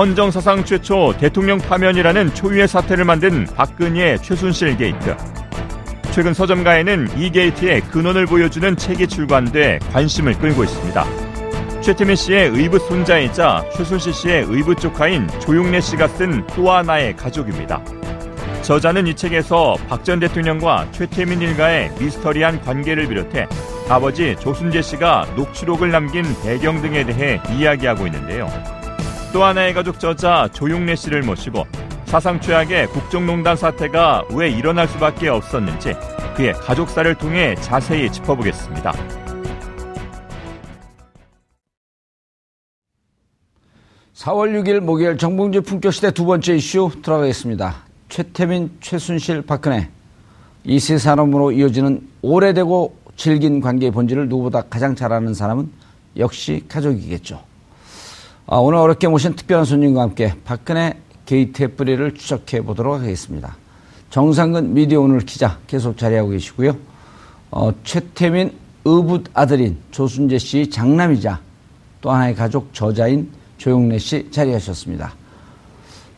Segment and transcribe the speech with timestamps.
[0.00, 5.14] 헌정 사상 최초 대통령 파면이라는 초유의 사태를 만든 박근혜 최순실 게이트.
[6.12, 11.04] 최근 서점가에는 이 게이트의 근원을 보여주는 책이 출간돼 관심을 끌고 있습니다.
[11.82, 17.82] 최태민 씨의 의붓 손자이자 최순실 씨의 의붓 조카인 조용래 씨가 쓴 또 하나의 가족입니다.
[18.62, 23.46] 저자는 이 책에서 박 전 대통령과 최태민 일가의 미스터리한 관계를 비롯해
[23.90, 28.79] 아버지 조순제 씨가 녹취록을 남긴 배경 등에 대해 이야기하고 있는데요.
[29.32, 31.64] 또 하나의 가족 저자 조용래 씨를 모시고
[32.04, 35.94] 사상 최악의 국정농단 사태가 왜 일어날 수밖에 없었는지
[36.34, 38.92] 그의 가족사를 통해 자세히 짚어보겠습니다.
[44.14, 49.88] (4월 6일) 목요일 정봉주 품격시대 두 번째 이슈 들어가겠습니다 최태민 최순실 박근혜
[50.64, 55.70] 이세 산업으로 이어지는 오래되고 질긴 관계의 본질을 누구보다 가장 잘 아는 사람은
[56.16, 57.49] 역시 가족이겠죠.
[58.52, 63.56] 아, 오늘 어렵게 모신 특별한 손님과 함께 박근혜 게이트의 뿌리를 추적해 보도록 하겠습니다.
[64.10, 66.76] 정상근 미디어 오늘 기자 계속 자리하고 계시고요.
[67.52, 68.50] 어, 최태민
[68.84, 71.38] 의붓 아들인 조순재 씨 장남이자
[72.00, 75.14] 또 하나의 가족 저자인 조용래 씨 자리하셨습니다.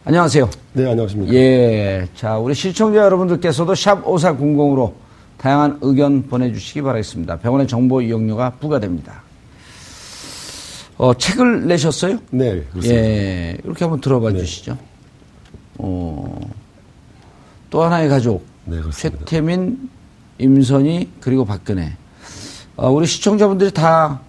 [0.06, 0.48] 안녕하세요.
[0.72, 1.34] 네, 안녕하십니까.
[1.34, 2.08] 예.
[2.16, 4.94] 자, 우리 시청자 여러분들께서도 샵 5400으로
[5.36, 7.40] 다양한 의견 보내주시기 바라겠습니다.
[7.40, 9.22] 병원의 정보 이용료가 부과됩니다.
[10.98, 12.18] 어, 책을 내셨어요?
[12.30, 12.94] 네, 그렇습니다.
[12.94, 14.38] 예, 이렇게 한번 들어봐 네.
[14.38, 14.78] 주시죠.
[15.78, 16.38] 어,
[17.70, 18.44] 또 하나의 가족.
[18.64, 19.24] 네, 그렇습니다.
[19.24, 19.88] 최태민,
[20.38, 21.92] 임선희, 그리고 박근혜.
[22.76, 24.20] 어, 우리 시청자분들이 다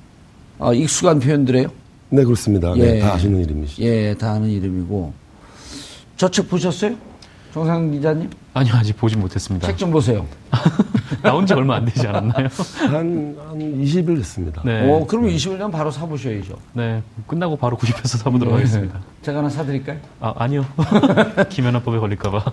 [0.58, 1.68] 어, 익숙한 표현들이에요?
[2.10, 2.74] 네, 그렇습니다.
[2.76, 3.84] 네, 예, 네, 다 아시는 이름이시죠.
[3.84, 5.14] 예, 다 아는 이름이고.
[6.18, 6.96] 저 책 보셨어요?
[7.54, 8.30] 정상 기자님?
[8.56, 9.68] 아니요, 아직 보진 못했습니다.
[9.68, 10.26] 책 좀 보세요.
[11.22, 12.48] 나온 지 얼마 안 되지 않았나요?
[12.80, 14.64] 한, 한 20일 됐습니다.
[14.66, 14.90] 네.
[14.90, 16.56] 오, 그러면 20일이면 바로 사보셔야죠.
[16.74, 17.04] 네.
[17.28, 18.58] 끝나고 바로 구입해서 사보도록 네.
[18.60, 19.00] 하겠습니다.
[19.22, 20.00] 제가 하나 사드릴까요?
[20.20, 20.66] 아, 아니요.
[21.50, 22.44] 김연아법에 걸릴까봐.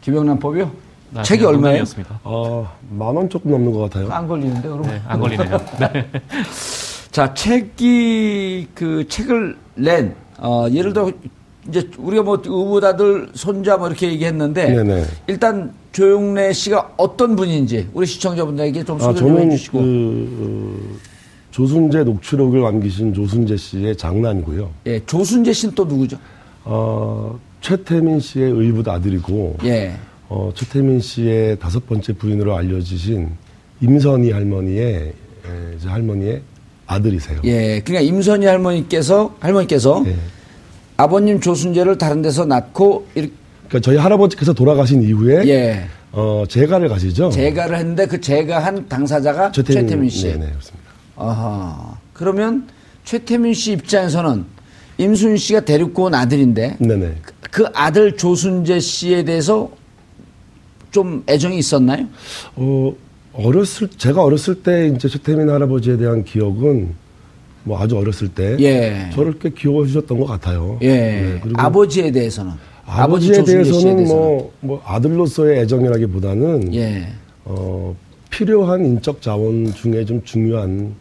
[0.00, 0.70] 김영란법이요?
[1.16, 1.84] 아, 책이 얼마예요?
[2.24, 4.10] 어, 만원 조금 넘는 것 같아요.
[4.10, 4.82] 안 걸리는데, 그럼?
[4.82, 5.58] 네, 안 걸리네요.
[5.78, 6.10] 네.
[7.12, 11.10] 자, 책이, 그, 책을 낸, 어, 예를 들어,
[11.68, 15.04] 이제 우리가 뭐 의붓아들 손자 뭐 이렇게 얘기했는데 네네.
[15.26, 19.78] 일단 조용래 씨가 어떤 분인지 우리 시청자분들에게 좀 소개 아, 좀 해주시고.
[19.78, 20.98] 그,
[21.50, 24.70] 조순재 녹취록을 남기신 조순재 씨의 장난이고요.
[24.86, 26.16] 예, 조순재 씨는 또 누구죠?
[26.64, 29.94] 어, 최태민 씨의 의붓 아들이고, 예.
[30.28, 33.30] 어, 최태민 씨의 다섯 번째 부인으로 알려지신
[33.80, 35.12] 임선희 할머니의
[35.46, 36.42] 예, 이제 할머니의
[36.86, 37.40] 아들이세요.
[37.44, 40.14] 예, 그러니까 임선희 할머니께서 할머니께서 예.
[40.98, 43.32] 아버님 조순재를 다른 데서 낳고 이렇게
[43.68, 45.86] 그러니까 저희 할아버지께서 돌아가신 이후에 예.
[46.10, 47.30] 어, 재가를 가시죠.
[47.30, 50.26] 재가를 했는데 그 재가한 당사자가 최태민, 최태민 씨.
[50.26, 50.90] 네, 네, 그렇습니다.
[51.16, 51.96] 아하.
[52.12, 52.66] 그러면
[53.04, 54.44] 최태민 씨 입장에서는
[54.98, 57.14] 임순 씨가 데리고 온 아들인데 네네.
[57.52, 59.70] 그 아들 조순재 씨에 대해서
[60.90, 62.06] 좀 애정이 있었나요?
[62.56, 62.92] 어,
[63.34, 66.94] 어렸을 제가 어렸을 때 이제 최태민 할아버지에 대한 기억은
[67.68, 69.10] 뭐 아주 어렸을 때 예.
[69.14, 70.78] 저를 꽤 귀여워 주셨던 것 같아요.
[70.80, 70.88] 예.
[70.88, 72.52] 네, 그리고 아버지에 대해서는
[72.86, 77.08] 아버지에 대해서는 뭐, 뭐 아들로서의 애정이라기보다는 예.
[77.44, 77.94] 어,
[78.30, 80.94] 필요한 인적 자원 중에 좀 중요한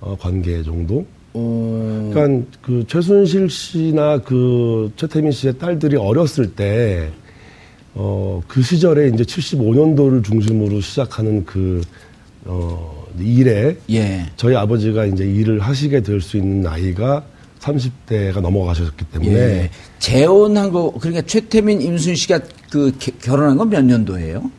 [0.00, 1.04] 어, 관계 정도.
[1.36, 2.10] 음.
[2.12, 7.10] 그러니까 그 최순실 씨나 그 최태민 씨의 딸들이 어렸을 때
[7.94, 11.82] 어, 그 시절에 이제 75년도를 중심으로 시작하는 그
[12.46, 14.26] 어, 일에 예.
[14.36, 17.24] 저희 아버지가 이제 일을 하시게 될 수 있는 나이가
[17.60, 19.70] 30대가 넘어가셨기 때문에 예.
[19.98, 22.40] 재혼한 거 그러니까 최태민 임순 씨가
[22.70, 24.50] 그 게, 결혼한 건 몇 년도예요?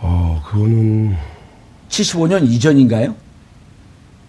[0.00, 1.14] 어 그거는
[1.88, 3.14] 75년 이전인가요?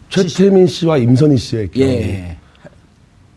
[0.10, 2.38] 최태민 씨와 임선희 씨의 결혼 예.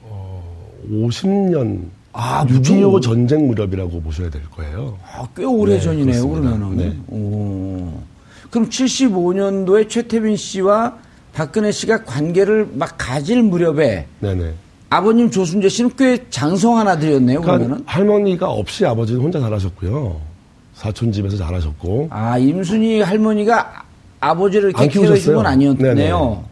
[0.02, 1.80] 어, 50년
[2.14, 4.98] 아, 6.25 전쟁 무렵이라고 보셔야 될 거예요.
[5.14, 6.76] 아, 꽤 오래 네, 전이네요, 그러면은.
[6.76, 6.96] 네.
[7.08, 7.90] 오.
[8.52, 10.98] 그럼 75년도에 최태민 씨와
[11.32, 14.52] 박근혜 씨가 관계를 막 가질 무렵에 네네.
[14.90, 17.40] 아버님 조순재 씨는 꽤 장성한 아들이었네요.
[17.40, 20.20] 그러니까 그러면은 할머니가 없이 아버지는 혼자 잘하셨고요.
[20.74, 22.08] 사촌 집에서 잘하셨고.
[22.10, 23.84] 아 임순희 할머니가
[24.20, 26.44] 아버지를 이렇게 키워준 건 아니었네요.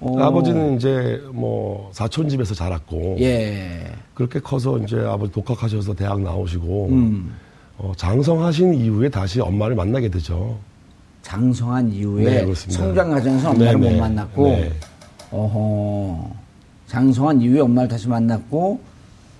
[0.00, 0.18] 어.
[0.20, 3.16] 아버지는 이제 뭐 사촌 집에서 자랐고.
[3.20, 3.86] 예.
[4.12, 7.34] 그렇게 커서 이제 아버지 독학하셔서 대학 나오시고 음.
[7.78, 10.58] 어, 장성하신 이후에 다시 엄마를 만나게 되죠.
[11.22, 14.00] 장성한 이후에 네, 성장 과정에서 엄마를 네, 못 네.
[14.00, 14.72] 만났고 네.
[15.30, 16.30] 어허
[16.86, 18.80] 장성한 이후에 엄마를 다시 만났고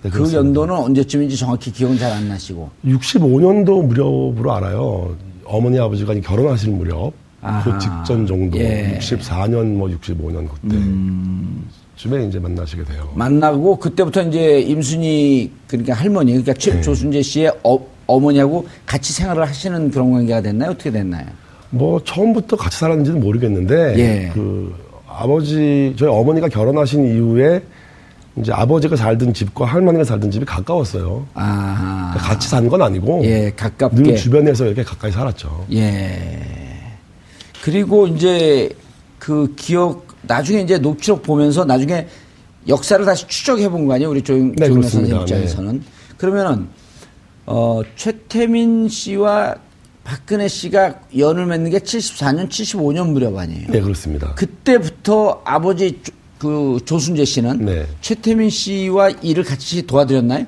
[0.03, 5.15] 네, 그 연도는 언제쯤인지 정확히 기억은 잘 안 나시고 65년도 무렵으로 알아요.
[5.45, 7.63] 어머니 아버지가 결혼하실 무렵 아하.
[7.63, 8.97] 그 직전 정도 예.
[8.99, 11.67] 64년 뭐 65년 그때 음.
[11.97, 13.11] 쯤에 이제 만나시게 돼요.
[13.15, 16.81] 만나고 그때부터 이제 임순희 그러니까 할머니 그러니까 네.
[16.81, 20.71] 조순재 씨의 어, 어머니하고 같이 생활을 하시는 그런 관계가 됐나요?
[20.71, 21.25] 어떻게 됐나요?
[21.71, 24.31] 뭐 처음부터 같이 살았는지는 모르겠는데 예.
[24.33, 24.73] 그
[25.07, 27.63] 아버지 저희 어머니가 결혼하신 이후에
[28.37, 31.25] 이제 아버지가 살던 집과 할머니가 살던 집이 가까웠어요.
[31.33, 32.11] 아.
[32.13, 33.21] 그러니까 같이 산 건 아니고.
[33.25, 34.01] 예, 가깝게.
[34.03, 35.65] 늘 주변에서 이렇게 가까이 살았죠.
[35.73, 36.39] 예.
[37.63, 38.69] 그리고 이제
[39.19, 42.07] 그 기억, 나중에 이제 녹취록 보면서 나중에
[42.67, 44.09] 역사를 다시 추적해 본 거 아니에요?
[44.11, 45.73] 우리 조영, 네, 조영 선생 입장에서는.
[45.73, 45.81] 네.
[46.17, 46.67] 그러면은,
[47.45, 49.55] 어, 최태민 씨와
[50.11, 53.67] 박근혜 씨가 연을 맺는 게 74년, 75년 무렵 아니에요?
[53.69, 54.33] 네, 그렇습니다.
[54.35, 56.01] 그때부터 아버지
[56.37, 57.85] 그 조순재 씨는 네.
[58.01, 60.45] 최태민 씨와 일을 같이 도와드렸나요?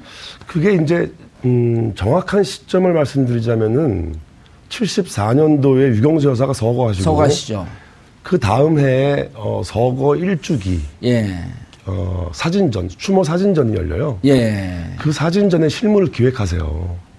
[0.47, 1.13] 그게 이제
[1.45, 4.15] 음, 정확한 시점을 말씀드리자면은
[4.67, 7.65] 74년도에 유경수 여사가 서거하시고 서거하시죠.
[8.21, 11.37] 그 다음 해에 어, 서거 1주기 예.
[11.85, 14.19] 어, 사진전 추모 사진전이 열려요.
[14.25, 14.93] 예.
[14.99, 17.12] 그 사진전의 실물을 기획하세요.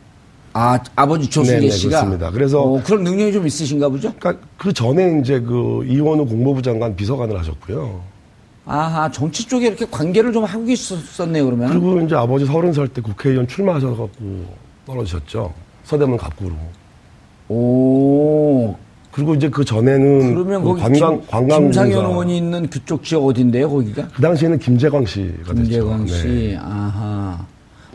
[0.56, 2.30] 아 아버지 조순재 네네, 씨가 그렇습니다.
[2.30, 4.12] 그래서 어, 그런 능력이 좀 있으신가 보죠?
[4.20, 8.00] 그러니까 그 전에 이제 그 이원우 공보부 장관 비서관을 하셨고요.
[8.64, 11.68] 아하, 정치 쪽에 이렇게 관계를 좀 하고 있었네요, 그러면.
[11.68, 14.08] 그리고 이제 아버지 서른 살 때 국회의원 출마하셔갖고
[14.86, 15.52] 떨어지셨죠.
[15.82, 16.54] 서대문 갑구로.
[17.48, 18.74] 오.
[19.10, 23.68] 그리고 이제 그 전에는 그러면 그 관광 김, 관광 김상현 의원이 있는 그쪽 지역 어딘데요,
[23.70, 24.08] 거기가?
[24.08, 26.16] 그 당시에는 김재광 씨가 김재광 됐죠.
[26.16, 26.26] 씨.
[26.28, 26.56] 네.
[26.56, 27.44] 아하.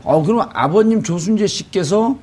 [0.03, 2.15] 어, 그럼 아버님 조순재 씨께서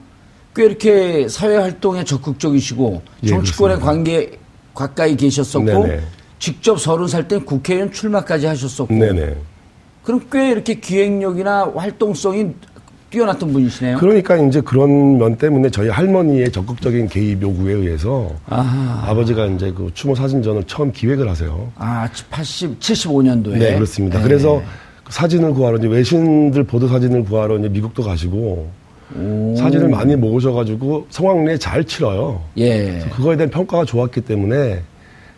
[0.56, 4.30] 꽤 이렇게 사회 활동에 적극적이시고 예, 정치권의 예, 관계
[4.74, 6.00] 가까이 계셨었고 네네.
[6.38, 8.94] 직접 서른 살 때 국회의원 출마까지 하셨었고.
[8.94, 9.36] 네네.
[10.02, 12.52] 그럼 꽤 이렇게 기획력이나 활동성이
[13.10, 13.98] 뛰어났던 분이시네요.
[13.98, 19.10] 그러니까 이제 그런 면 때문에 저희 할머니의 적극적인 개입 요구에 의해서 아하.
[19.10, 21.70] 아버지가 이제 그 추모 사진전을 처음 기획을 하세요.
[21.76, 23.58] 아, 80, 75년도에.
[23.58, 24.18] 네, 그렇습니다.
[24.18, 24.24] 네.
[24.24, 24.62] 그래서
[25.04, 28.70] 그 사진을 구하러 이제 외신들 보도 사진을 구하러 이제 미국도 가시고
[29.14, 29.54] 오.
[29.56, 32.42] 사진을 많이 모으셔가지고 성황리에 잘 치러요.
[32.58, 33.06] 예.
[33.12, 34.82] 그거에 대한 평가가 좋았기 때문에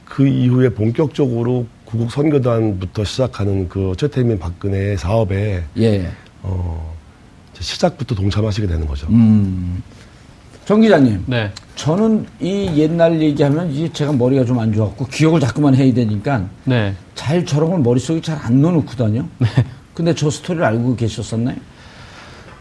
[0.05, 6.09] 그 이후에 본격적으로 구국 선교단부터 시작하는 그 최태민 박근혜 사업에 예.
[6.43, 6.95] 어,
[7.59, 9.07] 시작부터 동참하시게 되는 거죠.
[9.11, 9.83] 음.
[10.65, 11.25] 정 기자님.
[11.27, 11.51] 네.
[11.77, 16.95] 저는 이 옛날 얘기하면 이제 제가 머리가 좀 안 좋았고 기억을 자꾸만 해야 되니까 네.
[17.15, 19.27] 잘 저런 걸 머릿속에 잘 안 넣어놓거든요.
[19.39, 19.47] 네.
[19.95, 21.57] 근데 저 스토리를 알고 계셨었나요?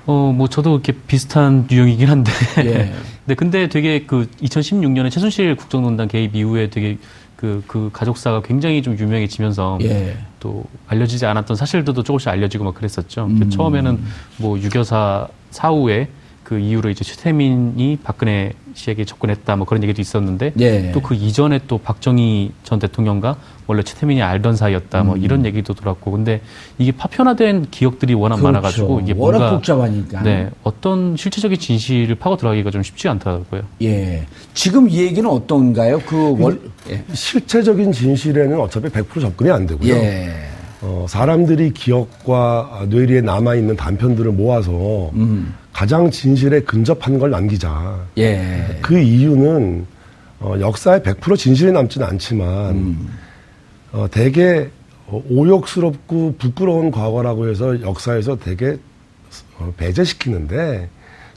[0.08, 2.32] 어, 뭐 저도 이렇게 비슷한 유형이긴 한데.
[2.60, 2.94] 예.
[3.26, 6.98] 네, 근데 되게 그 2016년에 최순실 국정농단 개입 이후에 되게
[7.36, 10.18] 그, 그 가족사가 굉장히 좀 유명해지면서 예.
[10.40, 13.26] 또 알려지지 않았던 사실들도 조금씩 알려지고 막 그랬었죠.
[13.26, 13.50] 음.
[13.50, 14.00] 처음에는
[14.38, 16.08] 뭐 유교사 사후에
[16.48, 20.94] 그 이후로 이제 최태민이 박근혜 씨에게 접근했다 뭐 그런 얘기도 있었는데 예.
[20.94, 23.36] 또그 이전에 또 박정희 전 대통령과
[23.68, 25.22] 원래 최태민이 알던 사이였다 뭐 음.
[25.22, 26.40] 이런 얘기도 들었고 근데
[26.78, 28.48] 이게 파편화된 기억들이 워낙 그렇죠.
[28.48, 33.64] 많아가지고 이게 워낙 뭔가 복잡하니까 네 어떤 실체적인 진실을 파고 들어가기가 좀 쉽지 않더라고요.
[33.82, 36.00] 예 지금 이 얘기는 어떤가요?
[36.06, 37.04] 그 월, 예.
[37.12, 39.94] 실체적인 진실에는 어차피 100% 접근이 안 되고요.
[39.94, 40.57] 예.
[40.82, 45.54] 어, 사람들이 기억과 뇌리에 남아 있는 단편들을 모아서 음.
[45.74, 48.00] 가장 진실에 근접한 걸 남기자.
[48.18, 48.80] 예.
[48.82, 49.86] 그 이유는
[50.40, 53.10] 어, 역사에 100% 진실이 남지는 않지만 음.
[53.92, 54.70] 어, 되게
[55.10, 58.78] 오욕스럽고 부끄러운 과거라고 해서 역사에서 되게
[59.58, 60.90] 어, 배제시키는데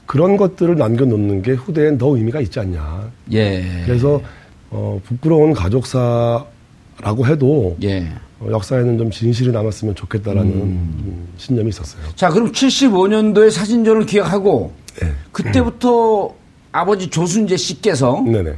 [0.05, 3.09] 그런 것들을 남겨놓는 게 후대엔 더 의미가 있지 않냐.
[3.31, 3.63] 예.
[3.85, 4.21] 그래서
[4.69, 8.07] 어, 부끄러운 가족사라고 해도 예.
[8.41, 11.27] 어, 역사에는 좀 진실이 남았으면 좋겠다라는 음.
[11.37, 12.01] 신념이 있었어요.
[12.15, 15.11] 자, 그럼 75년도에 사진전을 기억하고 네.
[15.31, 16.31] 그때부터 음.
[16.73, 18.53] 아버지 조순재 씨께서 네네.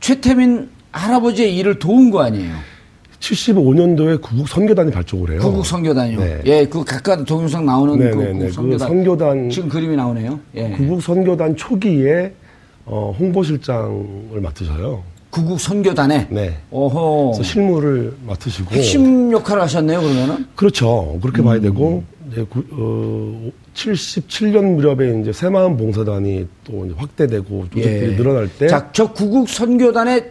[0.00, 2.52] 최태민 할아버지의 일을 도운 거 아니에요?
[3.20, 5.40] 75년도에 구국 선교단이 발족을 해요.
[5.40, 6.18] 구국 선교단이요.
[6.20, 6.40] 네.
[6.44, 8.16] 예, 그 각각 동영상 나오는 네네네.
[8.16, 8.88] 그 구국 선교단.
[8.88, 9.50] 그 선교단.
[9.50, 10.40] 지금 그림이 나오네요.
[10.56, 10.70] 예.
[10.70, 12.32] 구국 선교단 초기에
[12.84, 15.02] 어, 홍보실장을 맡으셔요.
[15.36, 16.28] 구국 선교단에.
[16.30, 16.56] 네.
[16.70, 18.74] 그래서 실무를 맡으시고.
[18.74, 20.46] 핵심 역할을 하셨네요, 그러면은?
[20.54, 21.18] 그렇죠.
[21.20, 21.44] 그렇게 음.
[21.44, 28.16] 봐야 되고, 이제 구, 어, 77년 무렵에 이제 새마음 봉사단이 또 확대되고 조직들이 예.
[28.16, 28.66] 늘어날 때.
[28.66, 30.30] 자, 저 구국 선교단의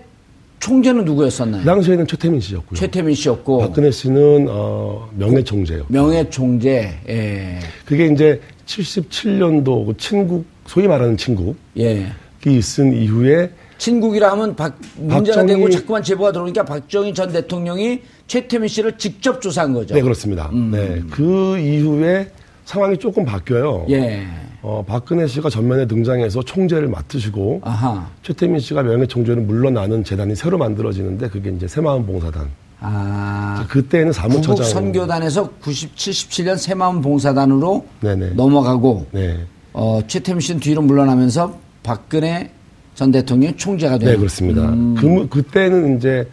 [0.59, 1.62] 총재는 누구였었나요?
[1.62, 2.79] 그 당시에는 최태민 씨였고요.
[2.79, 3.59] 최태민 씨였고.
[3.59, 5.85] 박근혜 씨는, 어, 명예 총재요.
[5.89, 7.59] 명예 총재, 예.
[7.85, 11.55] 그게 이제 77년도 그 친국, 소위 말하는 친국.
[11.77, 12.07] 예.
[12.47, 18.01] 이 있은 이후에 친국이라 하면 박, 문제가 박정희, 되고 자꾸만 제보가 들어오니까 박정희 전 대통령이
[18.27, 19.94] 최태민 씨를 직접 조사한 거죠.
[19.94, 20.50] 네, 그렇습니다.
[20.53, 20.72] 음.
[20.72, 21.01] 네.
[21.12, 22.32] 그 이후에
[22.65, 23.86] 상황이 조금 바뀌어요.
[23.89, 24.25] 예.
[24.62, 28.10] 어, 박근혜 씨가 전면에 등장해서 총재를 맡으시고 아하.
[28.24, 32.50] 최태민 씨가 명예 총재로 물러나는 재단이 새로 만들어지는데 그게 이제 새마음 봉사단.
[32.79, 33.65] 아.
[33.70, 34.65] 그때는 사무처장.
[34.65, 38.29] 선교단에서 90, 77년 새마음 봉사단으로 네네.
[38.32, 39.46] 넘어가고 네.
[39.74, 42.51] 어, 최태민 씨는 뒤로 물러나면서 박근혜
[42.96, 44.14] 전 대통령이 총재가 되는.
[44.14, 44.62] 네, 그렇습니다.
[44.64, 44.96] 음.
[44.96, 46.28] 그, 그때는 이제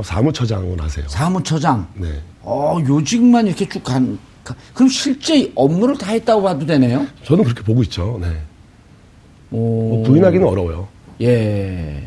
[0.00, 1.08] 사무처장을 하세요.
[1.08, 1.88] 사무처장.
[1.94, 2.08] 네.
[2.42, 4.18] 어, 요직만 이렇게 쭉 간,
[4.74, 7.06] 그럼 실제 업무를 다 했다고 봐도 되네요?
[7.24, 8.18] 저는 그렇게 보고 있죠.
[8.20, 8.28] 네.
[9.48, 10.88] 뭐 부인하기는 어려워요.
[11.22, 12.02] 예.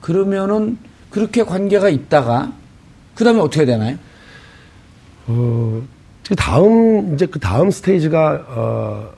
[0.00, 0.78] 그러면은
[1.10, 2.52] 그렇게 관계가 있다가
[3.14, 3.96] 그 다음에 어떻게 되나요?
[5.26, 5.82] 어,
[6.26, 9.10] 그 다음 이제 그 다음 스테이지가 어,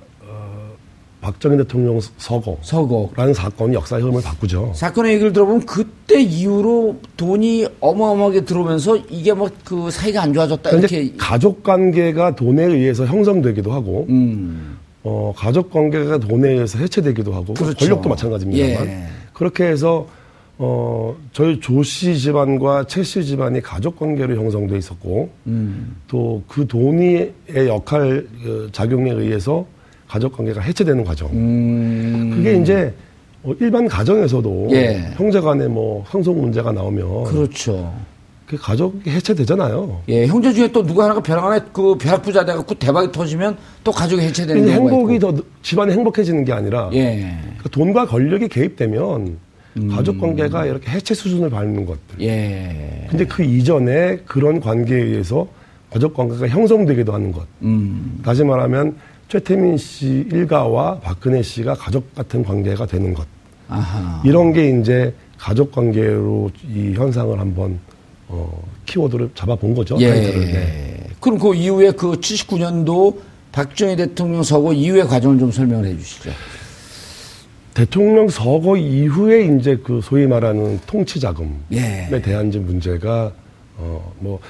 [1.26, 2.58] 박정희 대통령 서거.
[2.62, 4.70] 서거라는 사건이 역사의 흐름을 바꾸죠.
[4.76, 11.64] 사건의 얘기를 들어보면 그때 이후로 돈이 어마어마하게 들어오면서 이게 뭐그 사이가 안 좋아졌다 이렇게 가족
[11.64, 14.78] 관계가 돈에 의해서 형성되기도 하고 음.
[15.02, 17.76] 어, 가족 관계가 돈에 의해서 해체되기도 하고 그렇죠.
[17.76, 19.06] 권력도 마찬가지입니다만 예.
[19.32, 20.06] 그렇게 해서
[20.58, 25.96] 어, 저희 조씨 집안과 최씨 집안이 가족 관계로 형성돼 있었고 음.
[26.06, 27.32] 또그 돈의
[27.66, 29.66] 역할 그 작용에 의해서
[30.08, 31.28] 가족 관계가 해체되는 과정.
[31.32, 32.32] 음.
[32.34, 32.92] 그게 이제
[33.42, 35.12] 뭐 일반 가정에서도 예.
[35.16, 37.92] 형제 간에 뭐 상속 문제가 나오면 그렇죠.
[38.46, 40.02] 그 가족이 해체되잖아요.
[40.08, 43.90] 예, 형제 중에 또 누가 하나가 벼락 안에 그 벼락 부자 돼갖고 대박이 터지면 또
[43.90, 45.36] 가족이 해체되는 경우가 행복이 있고.
[45.36, 47.36] 더 집안이 행복해지는 게 아니라 예.
[47.60, 49.36] 그 돈과 권력이 개입되면
[49.78, 49.88] 음.
[49.88, 52.20] 가족 관계가 이렇게 해체 수준을 밟는 것들.
[52.20, 53.06] 예.
[53.10, 55.46] 근데 그 이전에 그런 관계에 의해서
[55.90, 57.46] 가족 관계가 형성되기도 하는 것.
[57.62, 58.20] 음.
[58.24, 58.94] 다시 말하면
[59.28, 63.26] 최태민 씨 일가와 박근혜 씨가 가족 같은 관계가 되는 것.
[63.68, 64.22] 아하.
[64.24, 67.78] 이런 게 이제 가족 관계로 이 현상을 한번
[68.28, 69.96] 어, 키워드를 잡아본 거죠.
[70.00, 70.10] 예.
[70.10, 71.06] 네.
[71.20, 73.16] 그럼 그 이후에 그 79년도
[73.52, 76.30] 박정희 대통령 서거 이후의 과정을 좀 설명을 해 주시죠.
[77.74, 82.22] 대통령 서거 이후에 이제 그 소위 말하는 통치 자금에 예.
[82.22, 83.32] 대한 문제가
[83.78, 84.40] 어뭐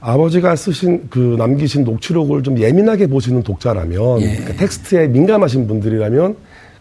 [0.00, 4.26] 아버지가 쓰신 그 남기신 녹취록을 좀 예민하게 보시는 독자라면 예.
[4.36, 6.36] 그러니까 텍스트에 민감하신 분들이라면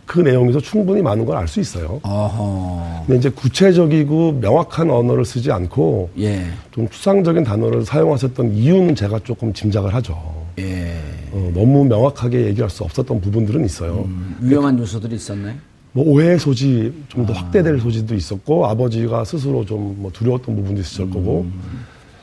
[0.06, 2.00] 그 내용에서 충분히 많은 걸 알 수 있어요.
[2.04, 3.04] 어허.
[3.06, 6.46] 근데 이제 구체적이고 명확한 언어를 쓰지 않고 예.
[6.72, 10.18] 좀 추상적인 단어를 사용하셨던 이유는 제가 조금 짐작을 하죠.
[10.60, 10.94] 예.
[11.32, 14.04] 어, 너무 명확하게 얘기할 수 없었던 부분들은 있어요.
[14.08, 15.56] 음, 위험한 요소들이 있었나요?
[15.92, 17.38] 뭐 오해의 소지 좀더 아.
[17.38, 21.12] 확대될 소지도 있었고 아버지가 스스로 좀 뭐 두려웠던 부분도 있었을 음.
[21.12, 21.46] 거고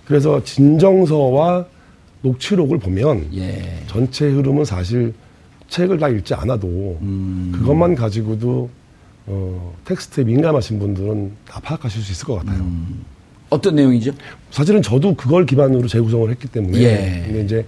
[0.06, 1.66] 그래서 진정서와
[2.22, 3.82] 녹취록을 보면 예.
[3.86, 5.14] 전체 흐름은 사실
[5.68, 7.52] 책을 다 읽지 않아도 음.
[7.54, 8.70] 그것만 가지고도
[9.26, 12.62] 어, 텍스트에 민감하신 분들은 다 파악하실 수 있을 것 같아요.
[12.62, 13.04] 음.
[13.50, 14.12] 어떤 내용이죠?
[14.50, 17.22] 사실은 저도 그걸 기반으로 재구성을 했기 때문에 예.
[17.24, 17.66] 근데 이제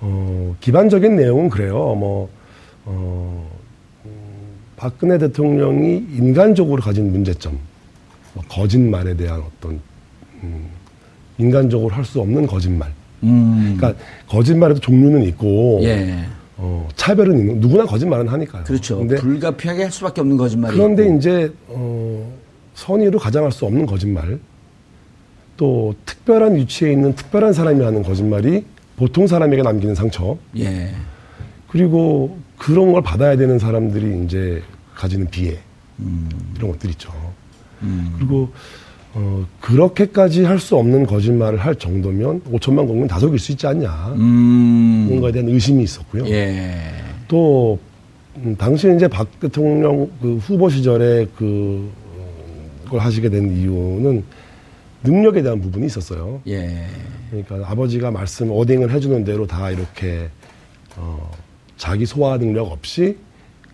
[0.00, 1.74] 어, 기반적인 내용은 그래요.
[1.74, 2.28] 뭐
[2.84, 3.50] 어,
[4.04, 4.10] 음,
[4.76, 7.58] 박근혜 대통령이 인간적으로 가진 문제점,
[8.34, 9.80] 뭐 거짓말에 대한 어떤
[10.42, 10.68] 음,
[11.46, 12.90] 인간적으로 할 수 없는 거짓말.
[13.24, 13.74] 음.
[13.76, 16.24] 그러니까 거짓말에도 종류는 있고 예.
[16.56, 18.64] 어, 차별은 있는 누구나 거짓말은 하니까요.
[18.64, 18.98] 그렇죠.
[18.98, 21.16] 근데 불가피하게 할 수밖에 없는 거짓말이 그런데 있고.
[21.16, 22.32] 이제 어,
[22.74, 24.38] 선의로 가장할 수 없는 거짓말.
[25.56, 28.64] 또 특별한 위치에 있는 특별한 사람이 하는 거짓말이
[28.96, 30.36] 보통 사람에게 남기는 상처.
[30.58, 30.90] 예.
[31.68, 34.62] 그리고 그런 걸 받아야 되는 사람들이 이제
[34.94, 35.58] 가지는 비애.
[36.00, 36.28] 음.
[36.56, 37.12] 이런 것들 있죠.
[37.82, 38.14] 음.
[38.16, 38.50] 그리고
[39.14, 44.14] 어, 그렇게까지 할 수 없는 거짓말을 할 정도면 5천만 국민 다 속일 수 있지 않냐.
[44.16, 45.06] 음.
[45.08, 46.26] 뭔가에 대한 의심이 있었고요.
[46.28, 46.72] 예.
[47.28, 47.78] 또,
[48.36, 51.90] 음, 당시 이제 박 대통령 그 후보 시절에 그,
[52.88, 54.22] 걸 하시게 된 이유는
[55.04, 56.40] 능력에 대한 부분이 있었어요.
[56.46, 56.86] 예.
[57.30, 60.28] 그러니까 아버지가 말씀, 어딩을 해주는 대로 다 이렇게,
[60.96, 61.30] 어,
[61.76, 63.16] 자기 소화 능력 없이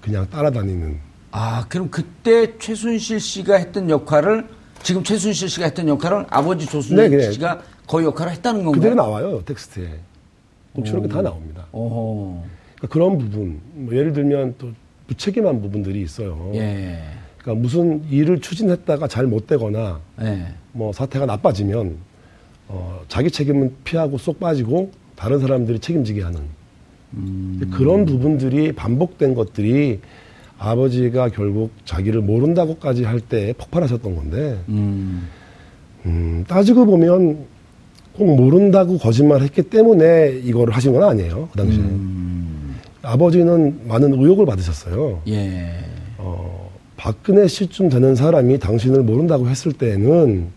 [0.01, 0.99] 그냥 따라다니는.
[1.31, 4.47] 아, 그럼 그때 최순실 씨가 했던 역할을
[4.83, 8.81] 지금 최순실 씨가 했던 역할은 아버지 조순실 네, 씨가 그 역할을 했다는 건가요?
[8.81, 9.89] 그대로 나와요 텍스트에.
[10.75, 11.67] 녹취록이 다 나옵니다.
[11.73, 14.71] 그러니까 그런 부분, 뭐 예를 들면 또
[15.09, 16.53] 무책임한 부분들이 있어요.
[16.55, 17.01] 예.
[17.39, 20.47] 그러니까 무슨 일을 추진했다가 잘 못되거나 예.
[20.73, 21.97] 뭐 사태가 나빠지면
[22.69, 26.41] 어, 자기 책임은 피하고 쏙 빠지고 다른 사람들이 책임지게 하는
[27.15, 27.71] 음.
[27.75, 30.01] 그런 부분들이 반복된 것들이
[30.59, 35.29] 아버지가 결국 자기를 모른다고까지 할 때 폭발하셨던 건데, 음.
[36.07, 37.39] 음, 따지고 보면
[38.17, 41.49] 꼭 모른다고 거짓말 했기 때문에 이거를 하신 건 아니에요.
[41.53, 41.81] 그 당시에.
[41.83, 42.77] 음.
[43.03, 45.23] 아버지는 많은 의혹을 받으셨어요.
[45.29, 45.71] 예.
[46.19, 50.49] 어, 박근혜 씨쯤 되는 사람이 당신을 모른다고 했을 때는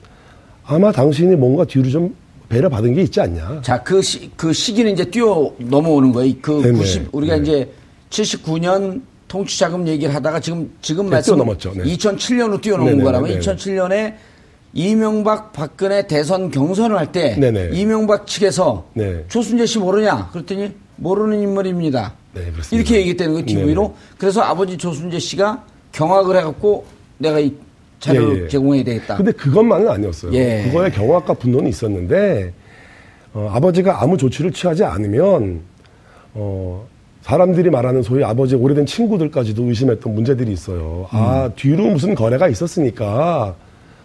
[0.66, 2.16] 아마 당신이 뭔가 뒤로 좀
[2.50, 3.62] 배려 받은 게 있지 않냐.
[3.62, 6.34] 자, 그 시, 그 시기는 이제 뛰어 넘어오는 거예요.
[6.42, 6.78] 그 네네.
[6.78, 7.42] 90, 우리가 네.
[7.42, 7.72] 이제
[8.10, 11.74] 79년 통치 자금 얘기를 하다가 지금 지금 네, 말씀 뛰어넘었죠.
[11.78, 11.84] 네.
[11.86, 13.40] 2007년으로 뛰어넘은 네네, 거라면 네네.
[13.40, 14.14] 2007년에
[14.74, 17.38] 이명박 박근혜 대선 경선을 할 때
[17.72, 19.24] 이명박 측에서 네.
[19.30, 22.14] 조순재 씨 모르냐 그랬더니 모르는 인물입니다.
[22.34, 23.96] 네, 이렇게 얘기했다는 거예요, TV로.
[24.18, 26.86] 그래서 아버지 조순재 씨가 경악을 해갖고
[27.18, 27.54] 내가 이
[28.02, 28.48] 자료를 예, 예.
[28.50, 29.16] 제공해야 되겠다.
[29.16, 30.34] 근데 그것만은 아니었어요.
[30.34, 30.64] 예.
[30.66, 32.54] 그거에 경악과 분노는 있었는데,
[33.34, 35.62] 어, 아버지가 아무 조치를 취하지 않으면,
[36.34, 36.88] 어,
[37.22, 41.08] 사람들이 말하는 소위 아버지 오래된 친구들까지도 의심했던 문제들이 있어요.
[41.12, 41.24] 아, 음.
[41.24, 43.56] 아, 뒤로 무슨 거래가 있었으니까,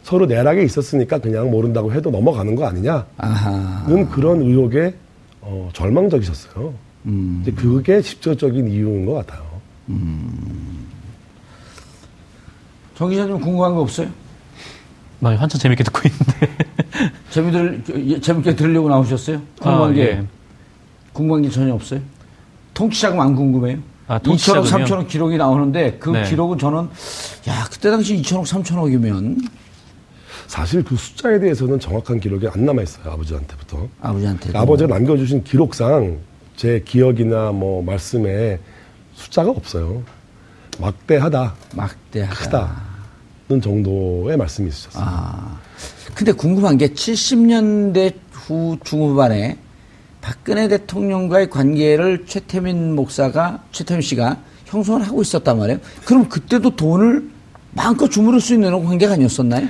[0.02, 4.06] 서로 내락에 있었으니까 그냥 모른다고 해도 넘어가는 거 아니냐는 아하.
[4.12, 4.94] 그런 의혹에
[5.40, 6.72] 어, 절망적이셨어요.
[7.06, 7.40] 음.
[7.42, 9.42] 이제 그게 직접적인 이유인 것 같아요.
[9.88, 10.86] 음.
[12.94, 14.08] 정 기자님 궁금한 거 없어요?
[15.18, 16.66] 많이 한참 재밌게 듣고 있는데.
[17.30, 19.40] 재미들, 예, 재밌게 들으려고 나오셨어요?
[19.60, 20.24] 궁금한 아, 게, 예.
[21.12, 22.00] 궁금한 게 전혀 없어요?
[22.76, 23.78] 통치자금 안 궁금해요?
[24.06, 26.22] 아, 2천억, 3천억 기록이 나오는데 그 네.
[26.24, 26.88] 기록은 저는,
[27.48, 29.48] 야, 그때 당시 2천억, 3천억이면.
[30.46, 33.88] 사실 그 숫자에 대해서는 정확한 기록이 안 남아 있어요, 아버지한테부터.
[34.00, 34.56] 아버지한테.
[34.56, 36.18] 아버지가 남겨주신 기록상
[36.54, 38.60] 제 기억이나 뭐 말씀에
[39.14, 40.02] 숫자가 없어요.
[40.78, 41.54] 막대하다.
[41.74, 42.34] 막대하다.
[42.34, 45.02] 크다는 정도의 말씀이 있으셨어요.
[45.04, 45.58] 아.
[46.14, 49.58] 근데 궁금한 게 70년대 후 중후반에
[50.26, 55.78] 박근혜 대통령과의 관계를 최태민 목사가, 최태민 씨가 형성을 하고 있었단 말이에요.
[56.04, 57.22] 그럼 그때도 돈을
[57.70, 59.68] 마음껏 주무를 수 있는 관계가 아니었었나요?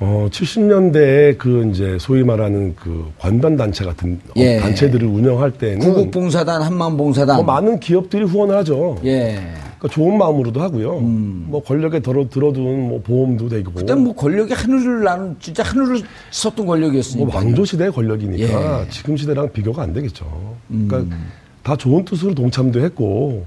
[0.00, 4.58] 어, 70년대에 그 이제 소위 말하는 그 관단 단체 같은 예.
[4.58, 8.98] 단체들을 운영할 때는 구국봉사단, 한마음봉사단 뭐 많은 기업들이 후원을 하죠.
[9.04, 9.40] 예.
[9.78, 10.98] 그러니까 좋은 마음으로도 하고요.
[10.98, 11.46] 음.
[11.48, 13.72] 뭐 권력에 들어 들어둔 뭐 보험도 되고.
[13.72, 17.24] 그때 뭐 권력이 하늘을 나는 진짜 하늘을 섰던 권력이었으니까.
[17.24, 18.90] 뭐 왕조 시대 권력이니까 예.
[18.90, 20.56] 지금 시대랑 비교가 안 되겠죠.
[20.68, 21.28] 그러니까 음.
[21.62, 23.44] 다 좋은 뜻으로 동참도 했고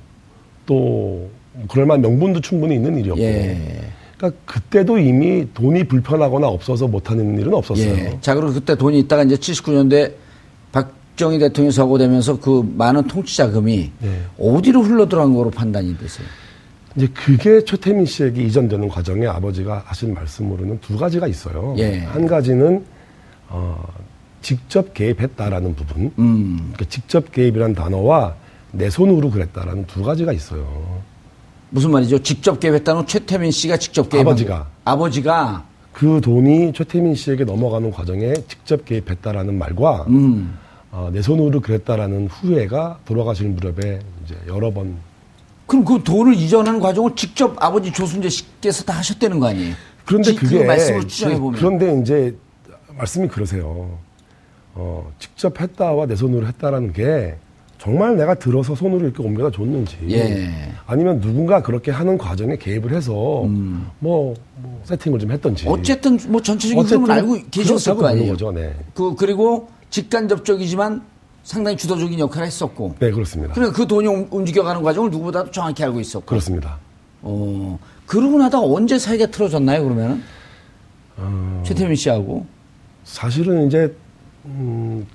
[0.66, 1.30] 또
[1.70, 3.22] 그럴 만한 명분도 충분히 있는 일이었고.
[3.22, 3.82] 예.
[4.18, 7.90] 그러니까 그때도 이미 돈이 불편하거나 없어서 못하는 일은 없었어요.
[7.90, 8.18] 예.
[8.22, 10.14] 자, 그리고 그때 돈이 있다가 이제 79년대
[11.12, 14.22] 박정희 대통령이 서고되면서 그 많은 통치 자금이 예.
[14.40, 16.28] 어디로 흘러들어간 거로 판단이 되세요?
[16.96, 21.76] 이제 그게 최태민 씨에게 이전되는 과정에 아버지가 하신 말씀으로는 두 가지가 있어요.
[21.78, 22.00] 예.
[22.00, 22.84] 한 가지는
[23.50, 23.82] 어,
[24.42, 26.12] 직접 개입했다라는 부분.
[26.20, 26.58] 음.
[26.74, 28.36] 그러니까 직접 개입이라는 단어와
[28.72, 31.02] 내 손으로 그랬다라는 두 가지가 있어요.
[31.70, 32.20] 무슨 말이죠?
[32.20, 38.84] 직접 개입했다는 최태민 씨가 직접 개입 아버지가 아버지가 그 돈이 최태민 씨에게 넘어가는 과정에 직접
[38.86, 40.58] 개입했다라는 말과 음.
[40.92, 44.96] 어, 내 손으로 그랬다라는 후회가 돌아가실 무렵에 이제 여러 번
[45.66, 49.74] 그럼 그 돈을 이전하는 과정을 직접 아버지 조순재 씨께서 다 하셨다는 거 아니에요?
[50.06, 52.36] 그런데 그게 그 말씀을 추정해 보면 그런데 이제
[52.98, 53.98] 말씀이 그러세요.
[54.74, 57.36] 어, 직접 했다와 내 손으로 했다라는 게
[57.78, 60.52] 정말 내가 들어서 손으로 이렇게 옮겨다 줬는지 예.
[60.86, 63.88] 아니면 누군가 그렇게 하는 과정에 개입을 해서 음.
[64.00, 68.34] 뭐, 뭐, 세팅을 좀 했던지 어쨌든 뭐 전체적인 흐름을 알고 계셨을 거 아니에요.
[68.34, 68.52] 거죠.
[68.52, 68.76] 네.
[68.94, 71.04] 그 그리고 직간접적이지만
[71.44, 72.96] 상당히 주도적인 역할을 했었고.
[73.00, 73.54] 네 그렇습니다.
[73.54, 76.26] 그러니까 그 돈이 움직여가는 과정을 누구보다도 정확히 알고 있었고.
[76.26, 76.78] 그렇습니다.
[77.22, 77.78] 어
[78.08, 80.24] 그러고 나다 언제 사이가 틀어졌나요 그러면은
[81.18, 81.64] 어...
[81.66, 82.48] 최태민 씨하고
[83.04, 83.94] 사실은 이제
[84.46, 85.06] 음,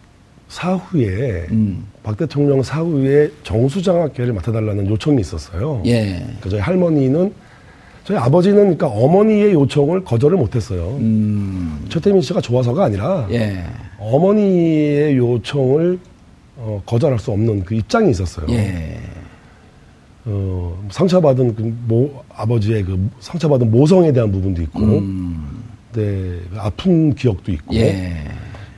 [0.49, 1.85] 사후에 음.
[2.05, 5.83] 박 대통령 사후에 정수장학회를 맡아달라는 요청이 있었어요.
[5.87, 6.21] 예.
[6.21, 7.35] 그러니까 저희 할머니는
[8.07, 10.97] 저희 아버지는 그러니까 어머니의 요청을 거절을 못했어요.
[11.01, 11.85] 음.
[11.89, 13.65] 최태민 씨가 좋아서가 아니라 예.
[13.99, 15.99] 어머니의 요청을
[16.57, 18.47] 어, 거절할 수 없는 그 입장이 있었어요.
[18.51, 19.01] 예.
[20.25, 25.65] 어, 상처받은 그 모, 아버지의 그 상처받은 모성에 대한 부분도 있고, 음.
[25.93, 27.75] 네, 아픈 기억도 있고.
[27.75, 28.25] 예.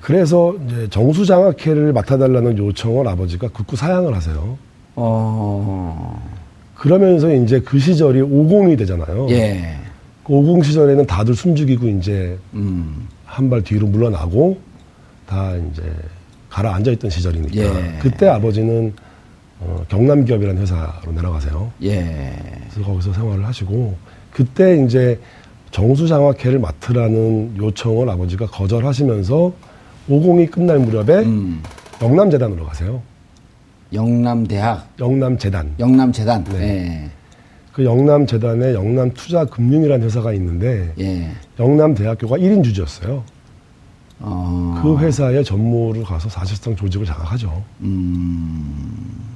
[0.01, 4.57] 그래서 이제 정수장학회를 맡아달라는 요청을 아버지가 극구 사양을 하세요.
[4.97, 6.38] 어.
[6.79, 9.29] 그러면서 이제 그 시절이 50이 되잖아요.
[9.31, 9.77] 예.
[10.25, 13.09] 그 50 시절에는 다들 숨죽이고 이제 음.
[13.25, 14.59] 한발 뒤로 물러나고
[15.27, 15.83] 다 이제
[16.49, 17.99] 가라앉아 있던 시절이니까 예.
[17.99, 18.95] 그때 아버지는
[19.61, 21.73] 어, 경남 기업이라는 회사로 내려가세요.
[21.83, 22.33] 예.
[22.71, 23.97] 그래서 거기서 생활을 하시고
[24.31, 25.19] 그때 이제
[25.73, 29.53] 정수장학회를 맡으라는 요청을 아버지가 거절하시면서
[30.09, 31.61] 50이 끝날 무렵에 음.
[32.01, 33.03] 영남재단으로 가세요.
[33.93, 34.89] 영남대학.
[34.99, 35.75] 영남재단.
[35.79, 36.45] 영남재단.
[36.45, 36.59] 네.
[36.59, 37.11] 네.
[37.73, 41.31] 그 영남재단에 영남투자금융이라는 회사가 있는데 예.
[41.61, 43.23] 영남대학교가 1인 주주였어요.
[44.19, 44.81] 어...
[44.83, 47.63] 그 회사의 전무를 가서 사실상 조직을 장악하죠.
[47.83, 49.29] 음...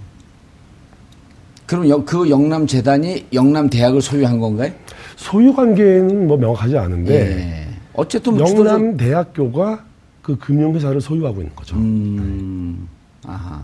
[1.66, 4.72] 그럼 여, 그 영남재단이 영남대학을 소유한 건가요?
[5.16, 7.68] 소유 관계는 뭐 명확하지 않은데 예.
[7.94, 9.84] 어쨌든 영남대학교가
[10.20, 11.76] 그 금융회사를 소유하고 있는 거죠.
[11.76, 12.88] 음,
[13.26, 13.60] 아하.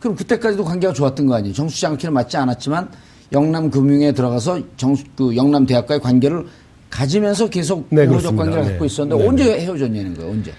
[0.00, 1.54] 그럼 그때까지도 관계가 좋았던 거 아니에요?
[1.54, 2.88] 정수지 않기는 맞지 않았지만
[3.32, 6.46] 영남금융에 들어가서 정수, 그 영남대학과의 관계를
[6.88, 8.70] 가지면서 계속 네, 우호적 관계를 네.
[8.70, 9.28] 갖고 있었는데 네.
[9.28, 10.52] 언제 헤어졌냐는 거예요, 언제?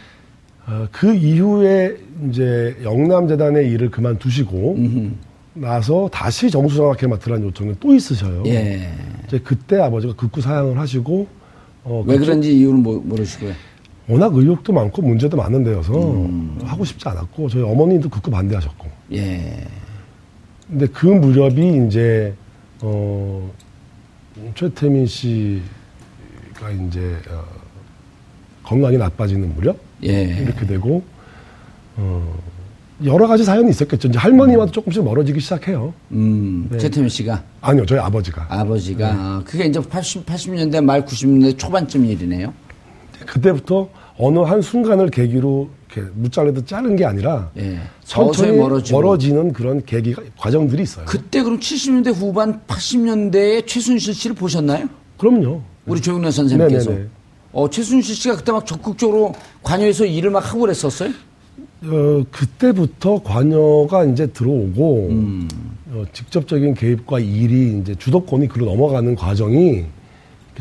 [0.68, 1.98] 어, 그 이후에
[2.30, 5.12] 이제 영남재단의 일을 그만두시고 음흠.
[5.54, 8.44] 나서 다시 정수 장학회 맡으라는 요청이 또 있으셔요.
[8.46, 8.94] 예.
[9.28, 11.28] 이제 그때 아버지가 극구 사양을 하시고
[11.84, 13.54] 어, 왜 그런지 이유는 모르시고요.
[14.08, 16.58] 워낙 의욕도 많고 문제도 많은 데여서 음.
[16.64, 18.88] 하고 싶지 않았고 저희 어머니도 극구 반대하셨고.
[19.14, 19.66] 예.
[20.68, 22.34] 근데 그 무렵이 이제
[22.82, 23.52] 어
[24.56, 27.44] 최태민 씨가 이제 어,
[28.64, 30.24] 건강이 나빠지는 무렵 예.
[30.24, 31.04] 이렇게 되고
[31.98, 32.40] 어
[33.04, 34.10] 여러 가지 사연이 있었겠죠.
[34.10, 35.94] 이제 할머니와도 조금씩 멀어지기 시작해요.
[36.12, 36.78] 음, 네.
[36.78, 37.44] 최태민 씨가?
[37.62, 38.46] 아니요, 저희 아버지가.
[38.48, 39.40] 아버지가.
[39.40, 39.44] 네.
[39.44, 42.54] 그게 이제 80, 80년대 말 90년대 초반쯤 일이네요.
[43.26, 47.80] 그때부터 어느 한 순간을 계기로 이렇게 무잘라도 자른 게 아니라 예.
[48.04, 48.58] 천천히
[48.92, 51.06] 멀어지는 그런 계기가 과정들이 있어요.
[51.06, 54.88] 그때 그럼 70년대 후반 80년대에 최순실 씨를 보셨나요?
[55.18, 55.62] 그럼요.
[55.86, 56.04] 우리 네.
[56.04, 56.90] 조영래 선생님께서.
[56.92, 57.10] 네네네.
[57.54, 61.10] 어, 최순실 씨가 그때 막 적극적으로 관여해서 일을 막 하고 그랬었어요?
[61.84, 65.50] 어, 그때부터 관여가 이제 들어오고 음.
[65.94, 69.86] 어, 직접적인 개입과 일이 이제 주도권이 그로 넘어가는 과정이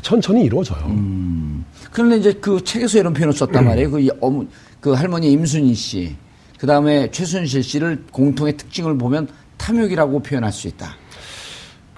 [0.03, 0.87] 천천히 이루어져요.
[0.87, 1.64] 음.
[1.92, 3.90] 그런데 이제 그 책에서 이런 표현을 썼단 말이에요.
[3.90, 4.44] 그, 어머,
[4.81, 6.16] 그 할머니 임순희 씨,
[6.59, 10.96] 그 다음에 최순실 씨를 공통의 특징을 보면 탐욕이라고 표현할 수 있다.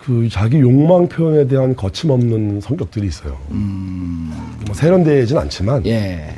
[0.00, 3.38] 그 자기 욕망 표현에 대한 거침없는 성격들이 있어요.
[3.50, 4.33] 음.
[4.66, 6.35] 뭐 세련되진 않지만, 예.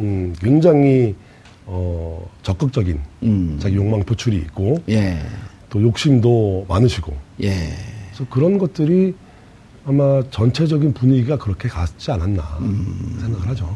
[0.00, 1.14] 음, 굉장히
[1.70, 3.58] 어, 적극적인 음.
[3.60, 5.18] 자기 욕망 표출이 있고 예.
[5.68, 7.52] 또 욕심도 많으시고 예.
[8.08, 9.14] 그래서 그런 것들이
[9.84, 13.18] 아마 전체적인 분위기가 그렇게 갔지 않았나 음.
[13.20, 13.74] 생각을 하죠.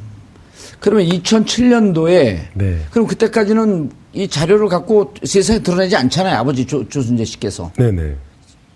[0.80, 2.78] 그러면 2007년도에 네.
[2.90, 6.36] 그럼 그때까지는 이 자료를 갖고 세상에 드러내지 않잖아요.
[6.36, 7.72] 아버지 조, 조순재 씨께서.
[7.76, 8.16] 네네.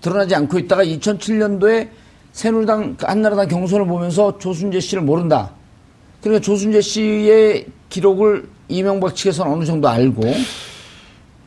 [0.00, 1.88] 드러나지 않고 있다가 2007년도에
[2.32, 5.52] 새누리당 한나라당 경선을 보면서 조순재 씨를 모른다.
[6.20, 10.22] 그러니까 조순재 씨의 기록을 이명박 측에서는 어느 정도 알고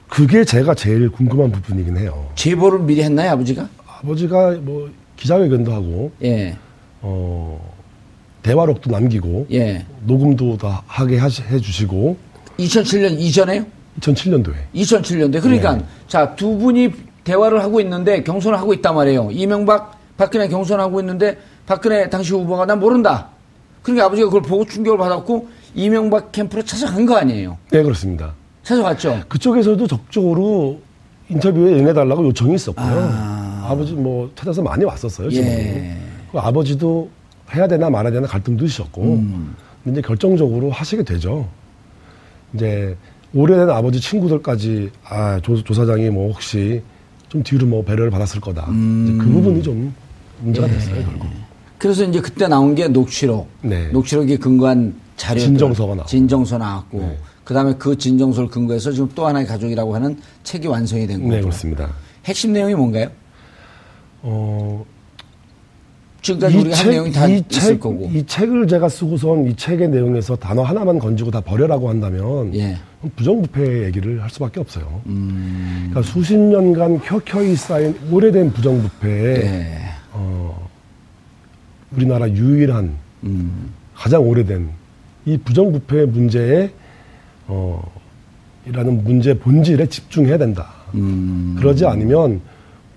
[0.08, 2.30] 그게 제가 제일 궁금한 부분이긴 해요.
[2.36, 3.70] 제보를 미리 했나요, 아버지가?
[4.02, 4.90] 아버지가 뭐
[5.20, 6.56] 기자회견도 하고, 예.
[7.02, 7.60] 어
[8.42, 9.86] 대화록도 남기고, 예.
[10.06, 12.18] 녹음도 다 하게 해주시고.
[12.58, 13.66] 2007년 이전에요?
[14.00, 14.54] 2007년도에.
[14.76, 15.42] 2007년도에.
[15.42, 15.86] 그러니까 네.
[16.08, 16.92] 자두 분이
[17.24, 19.30] 대화를 하고 있는데 경선을 하고 있단 말이에요.
[19.32, 23.30] 이명박, 박근혜 경선하고 있는데 박근혜 당시 후보가 난 모른다.
[23.84, 27.58] 그러니까 아버지가 그걸 보고 충격을 받았고 이명박 캠프로 찾아간 거 아니에요?
[27.72, 28.34] 네, 그렇습니다.
[28.64, 29.24] 찾아갔죠.
[29.28, 30.80] 그쪽에서도 적극적으로
[31.30, 32.86] 인터뷰에 응해달라고 요청이 있었고요.
[32.88, 33.49] 아.
[33.76, 35.30] 버지 뭐 찾아서 많이 왔었어요.
[35.30, 35.48] 지금.
[35.48, 35.98] 예.
[36.32, 37.10] 그 아버지도
[37.54, 39.56] 해야 되나 말아야 되나 갈등도 있었고, 음.
[39.86, 41.48] 이제 결정적으로 하시게 되죠.
[42.54, 42.96] 이제
[43.34, 46.82] 오래된 아버지 친구들까지 아 조, 조 사장이 뭐 혹시
[47.30, 48.68] 좀 뒤로 뭐 배려를 받았을 거다.
[48.70, 49.18] 음.
[49.22, 49.94] 그 부분이 좀
[50.42, 50.72] 문제가 예.
[50.74, 51.28] 됐어요 결국.
[51.78, 53.48] 그래서 이제 그때 나온 게 녹취록.
[53.62, 53.88] 네.
[53.90, 55.40] 녹취록이 근거한 자료.
[55.40, 56.10] 진정서가 나왔고.
[56.10, 57.00] 진정서 나왔고.
[57.00, 57.18] 네.
[57.44, 61.36] 그 다음에 그 진정서를 근거해서 지금 또 하나의 가족이라고 하는 책이 완성이 된 네, 거고.
[61.36, 61.90] 네, 그렇습니다.
[62.26, 63.10] 핵심 내용이 뭔가요?
[64.22, 64.86] 어,
[66.22, 68.10] 지금까지 우리가 책, 한 내용이 다 있을 책, 거고.
[68.14, 72.78] 이 책을 제가 쓰고선 이 책의 내용에서 단어 하나만 건지고 다 버려라고 한다면 예.
[73.16, 75.02] 부정부패 얘기를 할 수밖에 없어요.
[75.06, 75.88] 음.
[75.90, 79.80] 그러니까 수십 년간 켜켜이 쌓인 오래된 부정부패에 예.
[80.12, 80.70] 어,
[81.96, 83.72] 우리나라 유일한 음.
[83.96, 84.70] 가장 오래된
[85.26, 86.72] 이 부정부패 문제에
[87.48, 87.82] 어
[88.66, 90.68] 이라는 문제 본질에 집중해야 된다.
[90.94, 91.56] 음.
[91.58, 92.42] 그러지 않으면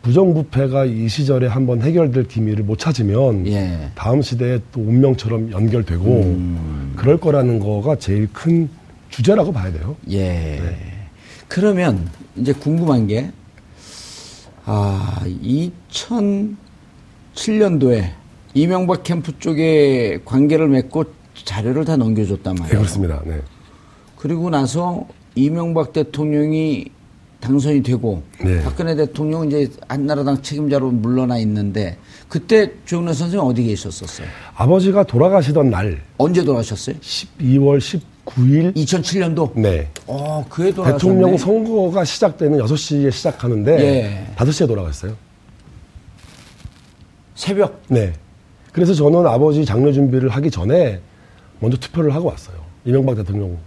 [0.03, 3.91] 부정부패가 이 시절에 한번 해결될 기미를 못 찾으면 예.
[3.95, 6.93] 다음 시대에 또 운명처럼 연결되고 음.
[6.97, 8.69] 그럴 거라는 거가 제일 큰
[9.11, 9.97] 주제라고 봐야 돼요.
[10.11, 10.19] 예.
[10.29, 10.77] 네.
[11.47, 13.31] 그러면 이제 궁금한 게
[14.65, 15.25] 아,
[17.35, 18.11] 2007년도에
[18.55, 21.05] 이명박 캠프 쪽에 관계를 맺고
[21.45, 22.73] 자료를 다 넘겨줬단 말이에요.
[22.73, 23.23] 네, 그렇습니다.
[23.25, 23.41] 네.
[24.17, 26.87] 그리고 나서 이명박 대통령이
[27.43, 28.63] 당선이 되고 네.
[28.63, 34.29] 박근혜 대통령 이제 한나라당 책임자로 물러나 있는데 그때 조영래 선생님 어디 계셨었어요?
[34.55, 36.97] 아버지가 돌아가시던 날 언제 돌아가셨어요?
[37.01, 39.59] 12월 19일 2007년도?
[39.59, 39.89] 네.
[40.07, 40.99] 어, 그해 돌아가셨네.
[40.99, 44.27] 대통령 선거가 시작되는 6시에 시작하는데 예.
[44.37, 45.17] 5시에 돌아갔어요.
[47.35, 47.83] 새벽?
[47.89, 48.13] 네.
[48.73, 51.01] 그래서 저는 아버지 장례 준비를 하기 전에
[51.59, 52.57] 먼저 투표를 하고 왔어요.
[52.85, 53.59] 이명박 대통령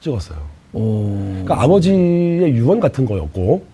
[0.00, 0.55] 찍었어요.
[0.72, 1.16] 오.
[1.30, 3.64] 그러니까 아버지의 유언 같은 거였고,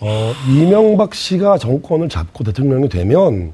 [0.00, 3.52] 어, 이명박 씨가 정권을 잡고 대통령이 되면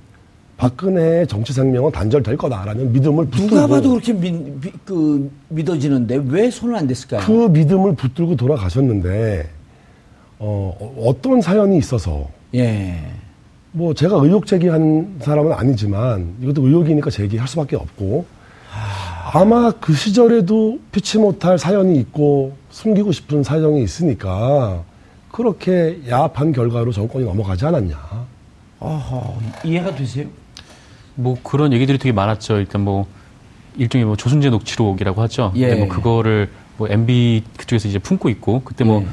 [0.56, 6.50] 박근혜의 정치 생명은 단절될 거다라는 믿음을 붙들고 누가 봐도 그렇게 미, 미, 그, 믿어지는데 왜
[6.50, 7.22] 손을 안 댔을까요?
[7.24, 9.48] 그 믿음을 붙들고 돌아가셨는데
[10.38, 12.98] 어, 어떤 사연이 있어서 예.
[13.72, 18.26] 뭐 제가 의혹 제기한 사람은 아니지만 이것도 의혹이니까 제기할 수밖에 없고
[19.32, 24.82] 아마 그 시절에도 피치 못할 사연이 있고 숨기고 싶은 사정이 있으니까
[25.30, 27.96] 그렇게 야합한 결과로 정권이 넘어가지 않았냐.
[28.80, 30.26] 어허, 이해가 되세요?
[31.14, 32.58] 뭐 그런 얘기들이 되게 많았죠.
[32.58, 33.06] 일단 뭐
[33.76, 35.52] 일종의 뭐 조순재 녹취록이라고 하죠.
[35.54, 35.74] 예.
[35.76, 39.04] 뭐 그거를 뭐 MB 그쪽에서 이제 품고 있고 그때 뭐, 예.
[39.04, 39.12] 뭐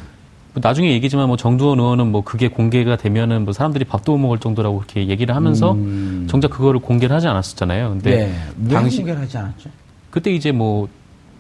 [0.55, 4.77] 나중에 얘기지만 뭐 정두원 의원은 뭐 그게 공개가 되면은 뭐 사람들이 밥도 못 먹을 정도라고
[4.77, 6.25] 그렇게 얘기를 하면서 음.
[6.27, 7.89] 정작 그거를 공개를 하지 않았었잖아요.
[7.89, 8.33] 근데
[8.65, 8.69] 예.
[8.73, 9.69] 당시 공개를 하지 않았죠?
[10.17, 10.87] 그때 이제 뭐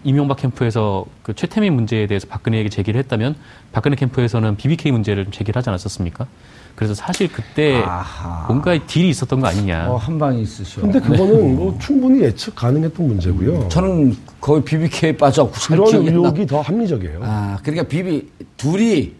[0.03, 3.33] 이명박 캠프에서 그 최태민 문제에 대해서 박근혜에게 제기를 했다면
[3.71, 6.27] 박근혜 캠프에서는 BBK 문제를 좀 제기를 하지 않았었습니까?
[6.75, 8.45] 그래서 사실 그때 아하.
[8.47, 9.89] 뭔가 딜이 있었던 거 아니냐.
[9.89, 10.81] 어, 한 방이 있으셔.
[10.81, 11.53] 근데 그거는 네.
[11.55, 13.67] 뭐 충분히 예측 가능했던 문제고요.
[13.69, 17.21] 저는 거의 BBK에 빠져고 그런 의혹이 더 합리적이에요.
[17.23, 19.13] 아, 그러니까 비비 둘이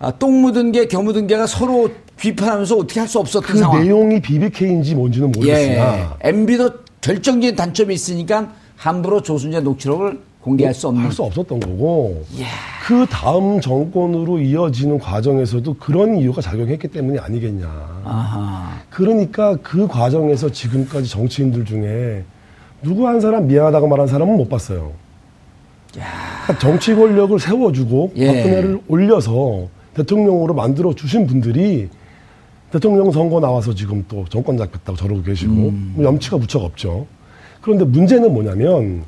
[0.00, 3.78] 아, 똥 묻은 개, 겨 묻은 개가 서로 비판하면서 어떻게 할 수 없었던 그 상황.
[3.78, 10.88] 그 내용이 BBK인지 뭔지는 모르겠으나 예, MB도 결정적인 단점이 있으니까 함부로 조순재 녹취록을 공개할 수
[10.88, 12.46] 없는 할 수 없었던 거고 야.
[12.86, 17.66] 그 다음 정권으로 이어지는 과정에서도 그런 이유가 작용했기 때문이 아니겠냐.
[18.04, 18.78] 아하.
[18.90, 22.24] 그러니까 그 과정에서 지금까지 정치인들 중에
[22.82, 24.92] 누구 한 사람 미안하다고 말한 사람은 못 봤어요.
[25.90, 28.26] 그러니까 정치 권력을 세워주고 예.
[28.26, 31.88] 박근혜를 올려서 대통령으로 만들어 주신 분들이
[32.70, 35.92] 대통령 선거 나와서 지금 또 정권 잡혔다고 저러고 계시고 음.
[35.96, 37.06] 뭐 염치가 무척 없죠.
[37.64, 39.04] 그런데 문제는 뭐냐면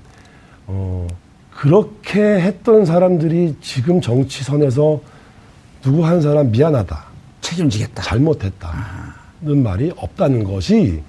[0.66, 1.06] 어.
[1.50, 4.98] 그렇게 했던 사람들이 지금 정치선에서
[5.82, 7.04] 누구 한 사람 미안하다.
[7.42, 8.02] 책임지겠다.
[8.02, 9.14] 잘못했다는 아.
[9.62, 11.02] 말이 없다는 것이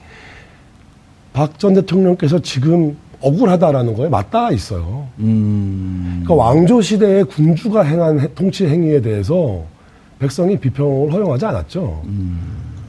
[1.31, 5.07] 박 전 대통령께서 지금 억울하다라는 거에 맞닿아 있어요.
[5.19, 6.23] 음.
[6.25, 9.63] 그러니까 왕조 시대의 군주가 행한 통치 행위에 대해서
[10.19, 12.01] 백성이 비평을 허용하지 않았죠.
[12.07, 12.41] 음.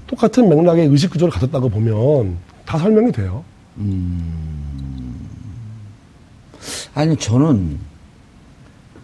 [0.08, 3.44] 똑같은 맥락의 의식 구조를 가졌다고 보면 다 설명이 돼요.
[3.78, 5.28] 음.
[6.94, 7.78] 아니 저는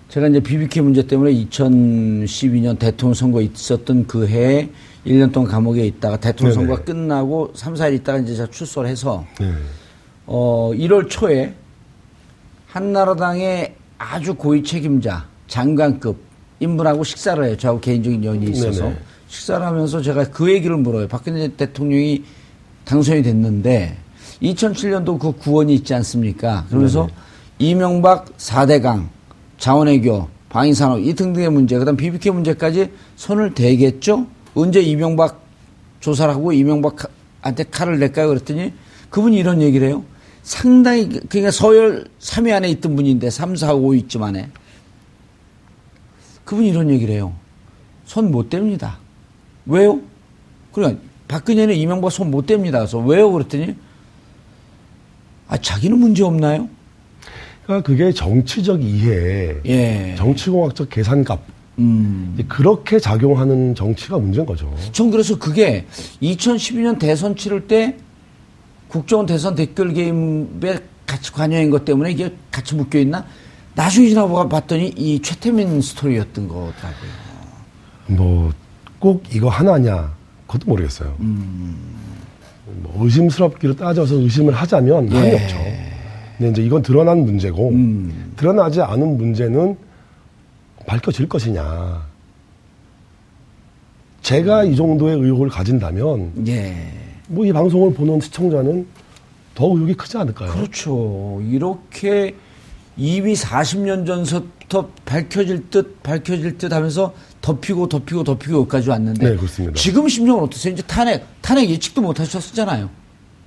[0.08, 4.68] 제가 이제 BBK 문제 때문에 2012년 대통령 선거 있었던 그 해에
[5.06, 6.66] 1년 동안 감옥에 있다가 대통령 네네.
[6.66, 9.52] 선거가 끝나고 3, 4일 있다가 이제 제가 출소를 해서 네.
[10.26, 11.54] 어 1월 초에
[12.66, 16.16] 한나라당의 아주 고위 책임자 장관급
[16.60, 17.56] 인분하고 식사를 해요.
[17.56, 18.98] 저하고 개인적인 연이 있어서 네네.
[19.28, 21.08] 식사를 하면서 제가 그 얘기를 물어요.
[21.08, 22.24] 박근혜 대통령이
[22.84, 23.96] 당선이 됐는데
[24.44, 26.66] 2007년도 그 구원이 있지 않습니까?
[26.68, 27.12] 그러면서 네네.
[27.58, 29.08] 이명박 4대강,
[29.58, 34.26] 자원외교, 방위산업 이 등등의 문제, 그 다음 BBK 문제까지 손을 대겠죠?
[34.54, 35.42] 언제 이명박
[36.00, 38.28] 조사를 하고 이명박한테 칼을 낼까요?
[38.28, 38.72] 그랬더니
[39.10, 40.04] 그분이 이런 얘기를 해요.
[40.42, 44.50] 상당히, 그러니까 서열 3위 안에 있던 분인데 3, 4, 5위쯤 안에.
[46.44, 47.32] 그분이 이런 얘기를 해요.
[48.04, 48.96] 손 못 댑니다.
[49.66, 50.00] 왜요?
[50.72, 52.72] 그러니까 박근혜는 이명박 손 못 댑니다.
[52.72, 53.32] 그래서 왜요?
[53.32, 53.74] 그랬더니
[55.48, 56.68] 아, 자기는 문제 없나요?
[57.64, 60.14] 그러니까 그게 정치적 이해, 예.
[60.18, 61.40] 정치공학적 계산값.
[61.78, 62.36] 음.
[62.48, 64.72] 그렇게 작용하는 정치가 문제인 거죠.
[64.92, 65.86] 전 그래서 그게
[66.22, 67.96] 2012년 대선 치를 때
[68.88, 73.26] 국정원 대선 댓글 게임에 같이 관여한 것 때문에 이게 같이 묶여 있나?
[73.74, 77.10] 나중에 지나고 봤더니 이 최태민 스토리였던 거더라고요.
[78.08, 78.52] 뭐
[79.04, 80.14] 꼭 이거 하나냐?
[80.46, 81.14] 그것도 모르겠어요.
[81.20, 81.76] 음.
[82.66, 85.14] 뭐 의심스럽기로 따져서 의심을 하자면 예.
[85.14, 85.56] 많이 없죠.
[86.38, 88.32] 근데 이제 이건 드러난 문제고 음.
[88.36, 89.76] 드러나지 않은 문제는
[90.86, 92.06] 밝혀질 것이냐.
[94.22, 96.74] 제가 이 정도의 의혹을 가진다면 예.
[97.28, 98.86] 뭐이 방송을 보는 시청자는
[99.54, 100.52] 더 의혹이 크지 않을까요?
[100.52, 101.40] 그렇죠.
[101.48, 102.34] 이렇게
[102.96, 107.14] 이미 40년 전부터 밝혀질 듯 밝혀질 듯 하면서
[107.48, 109.74] 덮이고 덮이고 덮이고 여기까지 왔는데 네, 그렇습니다.
[109.78, 110.72] 지금 심정은 어떠세요?
[110.72, 112.88] 이제 탄핵 탄핵 예측도 못 하셨잖아요.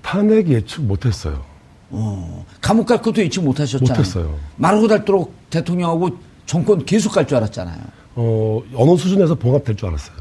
[0.04, 1.42] 탄핵 예측 못 했어요.
[1.90, 3.92] 어, 감옥 갈 것도 예측 못 하셨잖아요.
[3.92, 4.38] 못 했어요.
[4.58, 6.12] 마르고 닳도록 대통령하고
[6.46, 7.80] 정권 계속 갈 줄 알았잖아요.
[8.16, 10.18] 어, 어느 수준에서 봉합될 줄 알았어요.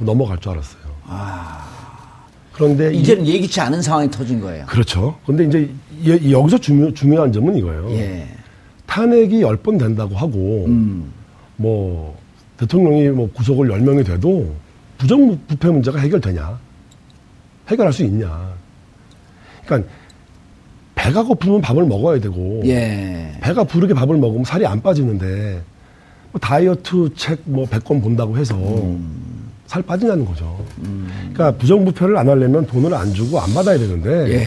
[0.00, 0.82] 넘어갈 줄 알았어요.
[1.04, 1.64] 아.
[2.52, 4.66] 그런데 이제는 이, 예기치 않은 상황이 터진 거예요.
[4.66, 5.16] 그렇죠.
[5.24, 5.70] 그런데 이제
[6.06, 7.88] 예, 여기서 중요, 중요한 점은 이거예요.
[7.92, 8.26] 예.
[8.86, 11.12] 탄핵이 열 번 된다고 하고, 음.
[11.56, 12.16] 뭐,
[12.58, 14.54] 대통령이 뭐 구속을 열명이 돼도
[14.98, 16.58] 부정부패 문제가 해결되냐?
[17.68, 18.54] 해결할 수 있냐?
[19.64, 19.90] 그러니까
[20.94, 23.32] 배가 고프면 밥을 먹어야 되고 예.
[23.42, 25.62] 배가 부르게 밥을 먹으면 살이 안 빠지는데
[26.32, 29.50] 뭐 다이어트 책 뭐 100권 본다고 해서 음.
[29.66, 30.64] 살 빠지냐는 거죠.
[30.78, 31.08] 음.
[31.34, 34.46] 그러니까 부정부패를 안 하려면 돈을 안 주고 안 받아야 되는데 예.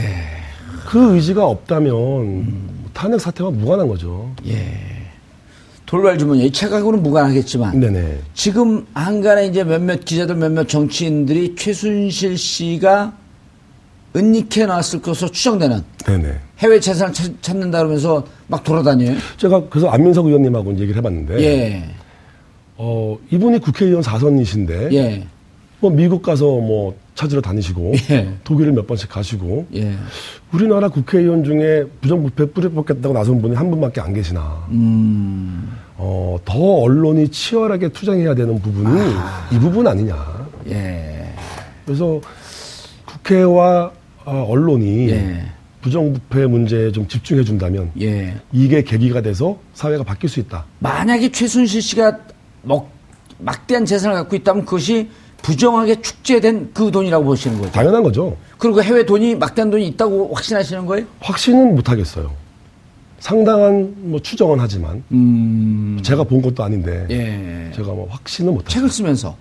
[0.88, 2.70] 그 의지가 없다면 음.
[2.94, 4.32] 탄핵 사태와 무관한 거죠.
[4.48, 4.80] 예.
[5.90, 8.20] 돌발 주머니 책하고는 무관하겠지만 네네.
[8.36, 13.12] 지금 한간에 이제 몇몇 기자들 몇몇 정치인들이 최순실 씨가
[14.16, 16.40] 은닉해 놨을 것으로 추정되는 네네.
[16.60, 19.18] 해외 재산을 찾, 는다 그러면서 막 돌아다녀요.
[19.38, 21.84] 제가 그래서 안민석 의원님하고 얘기를 해봤는데 예.
[22.78, 25.26] 어, 이분이 국회의원 4선이신데 예.
[25.80, 28.34] 뭐 미국 가서 뭐 찾으러 다니시고 예.
[28.46, 29.94] 독일을 몇 번씩 가시고 예.
[30.54, 34.66] 우리나라 국회의원 중에 부정부패 뿌리 뽑겠다고 나선 분이 한 분밖에 안 계시나.
[34.72, 35.70] 음.
[35.98, 39.50] 어, 더 언론이 치열하게 투쟁해야 되는 부분이 아.
[39.52, 40.16] 이 부분 아니냐.
[40.70, 41.34] 예.
[41.86, 42.22] 그래서
[43.06, 43.92] 국회와
[44.24, 45.46] 어, 언론이 예.
[45.82, 48.34] 부정부패 문제에 좀 집중해 준다면 예.
[48.54, 50.64] 이게 계기가 돼서 사회가 바뀔 수 있다.
[50.80, 52.18] 만약에 최순실 씨가
[52.62, 52.90] 먹,
[53.40, 55.10] 막대한 재산을 갖고 있다면 그것이
[55.42, 57.72] 부정하게 축제된 그 돈이라고 보시는 거죠.
[57.72, 58.36] 당연한 거죠.
[58.58, 61.06] 그리고 해외 돈이 막대한 돈이 있다고 확신하시는 거예요?
[61.22, 62.32] 확신은 못 하겠어요.
[63.20, 66.00] 상당한 뭐 추정은 하지만 음...
[66.04, 67.72] 제가 본 것도 아닌데 예.
[67.76, 68.68] 제가 뭐 확신은 못.
[68.68, 69.36] 책을 쓰면서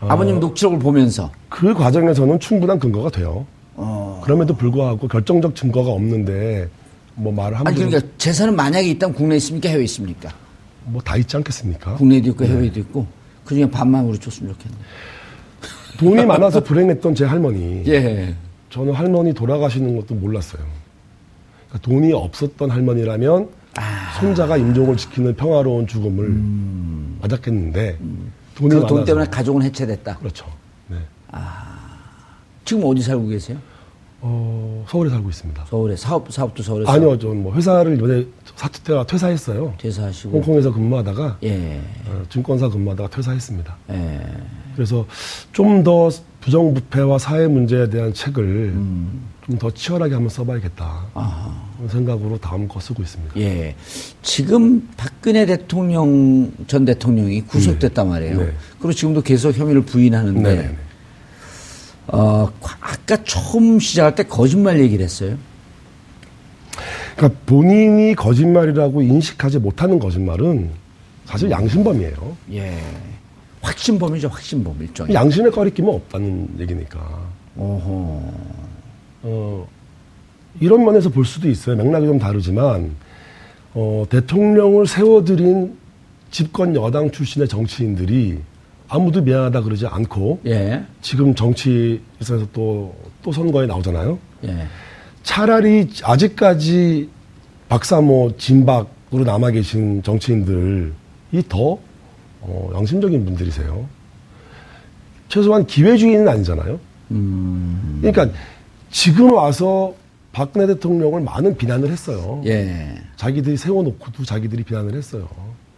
[0.00, 0.06] 어...
[0.08, 3.46] 아버님 녹취록을 보면서 그 과정에서는 충분한 근거가 돼요.
[3.74, 4.20] 어...
[4.24, 6.68] 그럼에도 불구하고 결정적 증거가 없는데
[7.14, 10.30] 뭐 말을 하면 아니 그러니까 재산은 만약에 있다면 국내에 있습니까 해외에 있습니까?
[10.84, 11.94] 뭐 다 있지 않겠습니까?
[11.94, 12.50] 국내에도 있고 네.
[12.50, 13.06] 해외에도 있고.
[13.44, 14.76] 그 중에 반만 우리 줬으면 좋겠네.
[15.98, 17.82] 돈이 많아서 불행했던 제 할머니.
[17.86, 18.34] 예.
[18.70, 20.62] 저는 할머니 돌아가시는 것도 몰랐어요.
[21.68, 24.18] 그러니까 돈이 없었던 할머니라면 아.
[24.18, 27.18] 손자가 임종을 지키는 평화로운 죽음을 음.
[27.22, 28.32] 맞았겠는데 음.
[28.54, 30.18] 돈이 그 돈 때문에 가족은 해체됐다.
[30.18, 30.46] 그렇죠.
[30.88, 30.96] 네.
[31.30, 31.78] 아.
[32.64, 33.58] 지금 어디 살고 계세요?
[34.24, 35.66] 어, 서울에 살고 있습니다.
[35.68, 39.74] 서울에 사업 사업도 서울에 아니요, 저뭐 회사를 요새 사퇴가 퇴사했어요.
[39.78, 41.80] 퇴사하시고 홍콩에서 근무하다가 예.
[42.06, 43.76] 어, 증권사 근무하다가 퇴사했습니다.
[43.90, 44.20] 예.
[44.76, 45.04] 그래서
[45.52, 46.08] 좀 더
[46.42, 49.22] 부정부패와 사회 문제에 대한 책을 음.
[49.46, 51.06] 좀더 치열하게 한번 써봐야겠다.
[51.14, 51.62] 아하.
[51.88, 53.34] 생각으로 다음 거 쓰고 있습니다.
[53.40, 53.74] 예.
[54.22, 58.10] 지금 박근혜 대통령 전 대통령이 구속됐단 네.
[58.10, 58.38] 말이에요.
[58.38, 58.52] 네.
[58.78, 60.42] 그리고 지금도 계속 혐의를 부인하는데.
[60.42, 60.76] 네, 네.
[62.08, 62.50] 어,
[63.02, 65.36] 아까 처음 시작할 때 거짓말 얘기를 했어요.
[67.16, 70.70] 그러니까 본인이 거짓말이라고 인식하지 못하는 거짓말은
[71.26, 72.36] 사실 양심범이에요.
[72.52, 72.78] 예.
[73.60, 75.12] 확신범이죠, 확신범 일종.
[75.12, 76.98] 양심에 꺼리낌은 없다는 얘기니까.
[77.56, 78.22] 어허.
[79.24, 79.68] 어,
[80.60, 81.76] 이런 면에서 볼 수도 있어요.
[81.76, 82.90] 맥락이 좀 다르지만,
[83.74, 85.76] 어, 대통령을 세워드린
[86.30, 88.40] 집권 여당 출신의 정치인들이
[88.92, 90.84] 아무도 미안하다 그러지 않고 예.
[91.00, 94.18] 지금 정치에서 또, 또 선거에 나오잖아요.
[94.44, 94.66] 예.
[95.22, 97.08] 차라리 아직까지
[97.70, 100.92] 박사모 진박으로 남아 계신 정치인들이
[101.48, 101.78] 더
[102.42, 103.88] 어, 양심적인 분들이세요.
[105.28, 106.78] 최소한 기회주의는 아니잖아요.
[107.12, 107.98] 음.
[108.02, 108.38] 그러니까
[108.90, 109.94] 지금 와서
[110.32, 112.42] 박근혜 대통령을 많은 비난을 했어요.
[112.44, 112.98] 예.
[113.16, 115.30] 자기들이 세워놓고도 자기들이 비난을 했어요.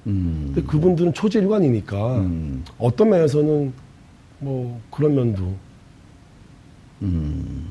[0.06, 0.52] 음.
[0.54, 2.64] 근데 그분들은 초질관이니까 음.
[2.78, 3.72] 어떤 면에서는
[4.40, 5.54] 뭐 그런 면도.
[7.02, 7.66] 음.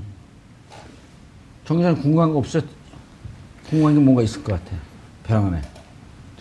[1.65, 2.63] 정 기자님 궁금한 거 없어요?
[3.69, 4.75] 궁금한 게 뭔가 있을 것 같아.
[5.23, 5.61] 벼랑안에.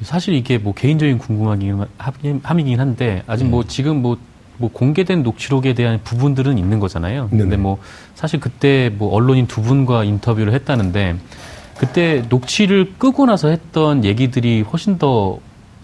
[0.00, 1.85] 사실 이게 뭐 개인적인 궁금함이긴
[2.42, 3.50] 함이긴 한데 아직 네.
[3.50, 4.16] 뭐 지금 뭐,
[4.59, 7.28] 뭐 공개된 녹취록에 대한 부분들은 있는 거잖아요.
[7.31, 7.42] 네네.
[7.42, 7.78] 근데 뭐
[8.16, 11.16] 사실 그때 뭐 언론인 두 분과 인터뷰를 했다는데
[11.78, 15.38] 그때 녹취를 끄고 나서 했던 얘기들이 훨씬 더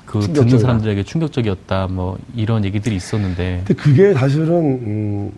[0.08, 3.62] 그 듣는 사람들에게 충격적이었다 뭐 이런 얘기들이 있었는데.
[3.66, 5.32] 근데 그게 사실은 음,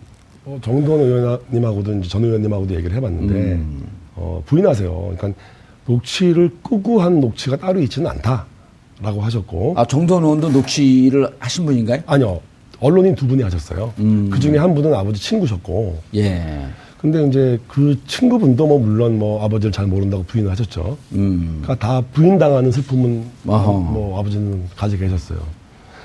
[0.45, 3.83] 어, 정돈 의원님하고도 이제 전 의원님하고도 얘기를 해봤는데 음.
[4.15, 5.13] 어, 부인하세요.
[5.17, 5.39] 그러니까
[5.85, 9.73] 녹취를 끄고 한 녹취가 따로 있지는 않다라고 하셨고.
[9.75, 12.03] 아 정돈 의원도 녹취를 하신 분인가요?
[12.05, 12.39] 아니요.
[12.79, 13.93] 언론인 두 분이 하셨어요.
[13.99, 14.29] 음.
[14.31, 15.99] 그 중에 한 분은 아버지 친구셨고.
[16.15, 16.65] 예.
[17.01, 20.97] 근데 이제 그 친구분도 뭐 물론 뭐 아버지를 잘 모른다고 부인을 하셨죠.
[21.13, 21.61] 음.
[21.63, 23.71] 그러니까 다 부인당하는 슬픔은 아하.
[23.71, 25.39] 뭐 아버지는 가지고 계셨어요.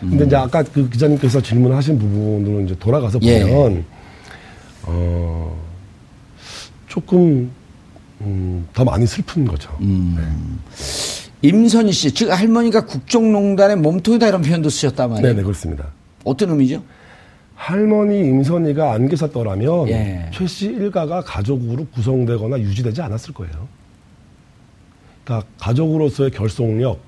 [0.01, 0.27] 근데 음.
[0.27, 3.41] 이제 아까 그 기자님께서 질문하신 부분으로 이제 돌아가서 예.
[3.41, 3.85] 보면
[4.85, 5.55] 어
[6.87, 7.51] 조금
[8.23, 9.71] 음, 더 많이 슬픈 거죠.
[9.83, 10.17] 음.
[10.17, 11.49] 네.
[11.49, 15.35] 임선희 씨, 즉 할머니가 국정농단의 몸통이다 이런 표현도 쓰셨단 말이에요.
[15.35, 15.89] 네, 그렇습니다.
[16.25, 16.83] 어떤 의미죠?
[17.67, 20.31] 할머니 임선희가 안 계셨더라면 예.
[20.33, 23.67] 최씨 일가가 가족으로 구성되거나 유지되지 않았을 거예요.
[25.25, 27.01] 그러니까 가족으로서의 결속력,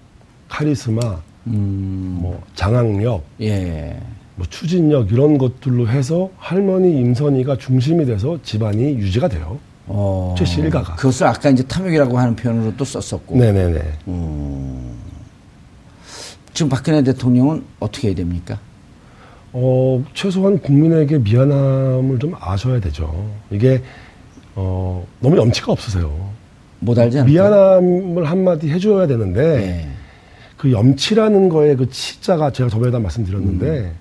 [0.49, 1.01] 카리스마,
[1.47, 2.19] 음.
[2.21, 4.01] 뭐 장악력, 예.
[4.35, 9.61] 뭐 추진력 이런 것들로 해서 할머니 임선희가 중심이 돼서 집안이 유지가 돼요.
[9.87, 10.35] 어.
[10.37, 10.97] 최씨 일가가.
[10.97, 13.37] 그것을 아까 이제 탐욕이라고 하는 표현으로 또 썼었고.
[13.37, 13.81] 네네네.
[14.09, 14.99] 음.
[16.53, 18.59] 지금 박근혜 대통령은 어떻게 해야 됩니까?
[19.53, 23.30] 어, 최소한 국민에게 미안함을 좀 아셔야 되죠.
[23.51, 23.82] 이게,
[24.55, 26.12] 어, 너무 염치가 없으세요.
[26.80, 29.88] 못 알지 않을까 미안함을 한마디 해줘야 되는데, 네.
[30.59, 33.92] 그 염치라는 거에 그 치자가 제가 저번에 다 말씀드렸는데 음.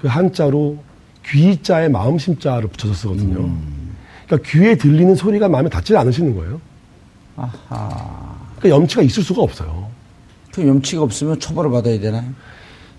[0.00, 0.76] 그 한자로
[1.24, 3.38] 귀자에 마음 심자를 붙여서 쓰거든요.
[3.38, 3.94] 음.
[4.26, 6.60] 그러니까 귀에 들리는 소리가 마음에 닿지 않으시는 거예요.
[7.36, 8.36] 아하.
[8.58, 9.88] 그러니까 염치가 있을 수가 없어요.
[10.52, 12.24] 그 염치가 없으면 처벌을 받아야 되나요?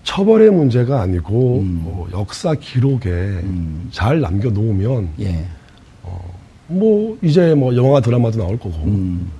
[0.02, 1.80] 처벌의 문제가 아니고 음.
[1.84, 3.88] 뭐 역사 기록에 음.
[3.92, 5.44] 잘 남겨 놓으면 예.
[6.02, 6.18] 어,
[6.66, 9.30] 뭐 이제 뭐 영화 드라마도 나올 거고 음.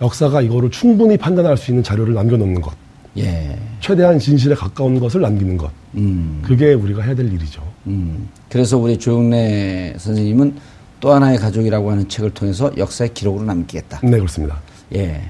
[0.00, 2.72] 역사가 이거를 충분히 판단할 수 있는 자료를 남겨 놓는 것.
[3.18, 3.58] 예.
[3.80, 5.70] 최대한 진실에 가까운 것을 남기는 것.
[5.96, 6.40] 음.
[6.42, 7.62] 그게 우리가 해야 될 일이죠.
[7.86, 8.28] 음.
[8.48, 10.56] 그래서 우리 조영래 선생님은
[11.00, 14.00] 또 하나의 가족이라고 하는 책을 통해서 역사의 기록으로 남기겠다.
[14.02, 14.60] 네, 그렇습니다.
[14.94, 15.20] 예.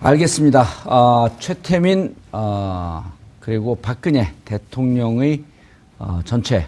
[0.00, 0.66] 알겠습니다.
[0.84, 3.12] 어, 최태민, 어,
[3.46, 5.44] 그리고 박근혜 대통령의
[6.00, 6.66] 어, 전체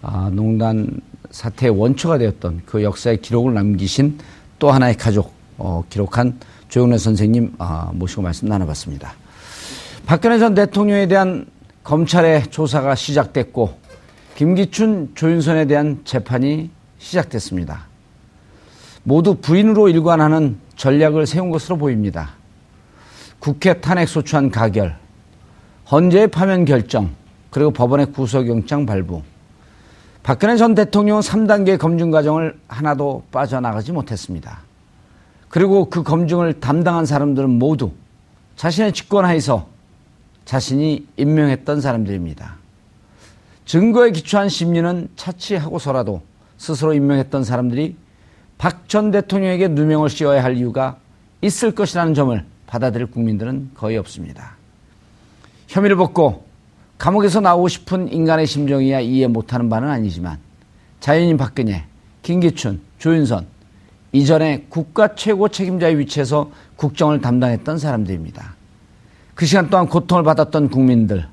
[0.00, 0.88] 어, 농단
[1.30, 4.18] 사태의 원초가 되었던 그 역사의 기록을 남기신
[4.58, 9.12] 또 하나의 가족 어, 기록한 조영래 선생님 어, 모시고 말씀 나눠봤습니다.
[10.06, 11.44] 박근혜 전 대통령에 대한
[11.82, 13.78] 검찰의 조사가 시작됐고
[14.34, 17.84] 김기춘, 조윤선에 대한 재판이 시작됐습니다.
[19.02, 22.30] 모두 부인으로 일관하는 전략을 세운 것으로 보입니다.
[23.38, 25.03] 국회 탄핵 소추안 가결,
[25.90, 27.10] 헌재의 파면 결정,
[27.50, 29.22] 그리고 법원의 구속영장 발부.
[30.22, 34.60] 박근혜 전 대통령은 3단계 검증 과정을 하나도 빠져나가지 못했습니다.
[35.50, 37.92] 그리고 그 검증을 담당한 사람들은 모두
[38.56, 39.68] 자신의 직권 하에서
[40.46, 42.56] 자신이 임명했던 사람들입니다.
[43.66, 46.22] 증거에 기초한 심리는 차치하고서라도
[46.56, 47.96] 스스로 임명했던 사람들이
[48.58, 50.96] 박 전 대통령에게 누명을 씌워야 할 이유가
[51.42, 54.56] 있을 것이라는 점을 받아들일 국민들은 거의 없습니다.
[55.68, 56.44] 혐의를 벗고
[56.98, 60.38] 감옥에서 나오고 싶은 인간의 심정이야 이해 못하는 바는 아니지만
[61.00, 61.84] 자연인 박근혜,
[62.22, 63.46] 김기춘, 조윤선,
[64.12, 68.54] 이전에 국가 최고 책임자의 위치에서 국정을 담당했던 사람들입니다.
[69.34, 71.26] 그 시간 동안 고통을 받았던 국민들,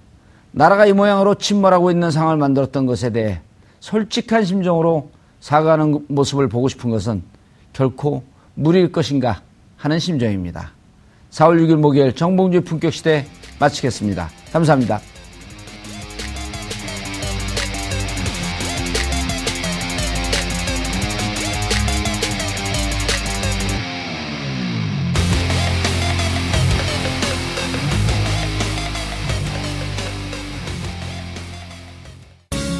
[0.51, 3.39] 나라가 이 모양으로 침몰하고 있는 상황을 만들었던 것에 대해
[3.79, 7.23] 솔직한 심정으로 사과하는 모습을 보고 싶은 것은
[7.71, 8.23] 결코
[8.55, 9.41] 무리일 것인가
[9.77, 10.71] 하는 심정입니다.
[11.31, 13.25] 4월 6일 목요일 정봉주의 품격시대
[13.61, 14.29] 마치겠습니다.
[14.51, 14.99] 감사합니다.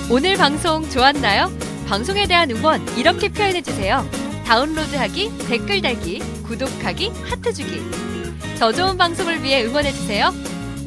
[0.09, 1.49] 오늘 방송 좋았나요?
[1.87, 4.05] 방송에 대한 응원 이렇게 표현해주세요.
[4.45, 7.79] 다운로드하기, 댓글 달기, 구독하기, 하트 주기.
[8.59, 10.33] 더 좋은 방송을 위해 응원해주세요.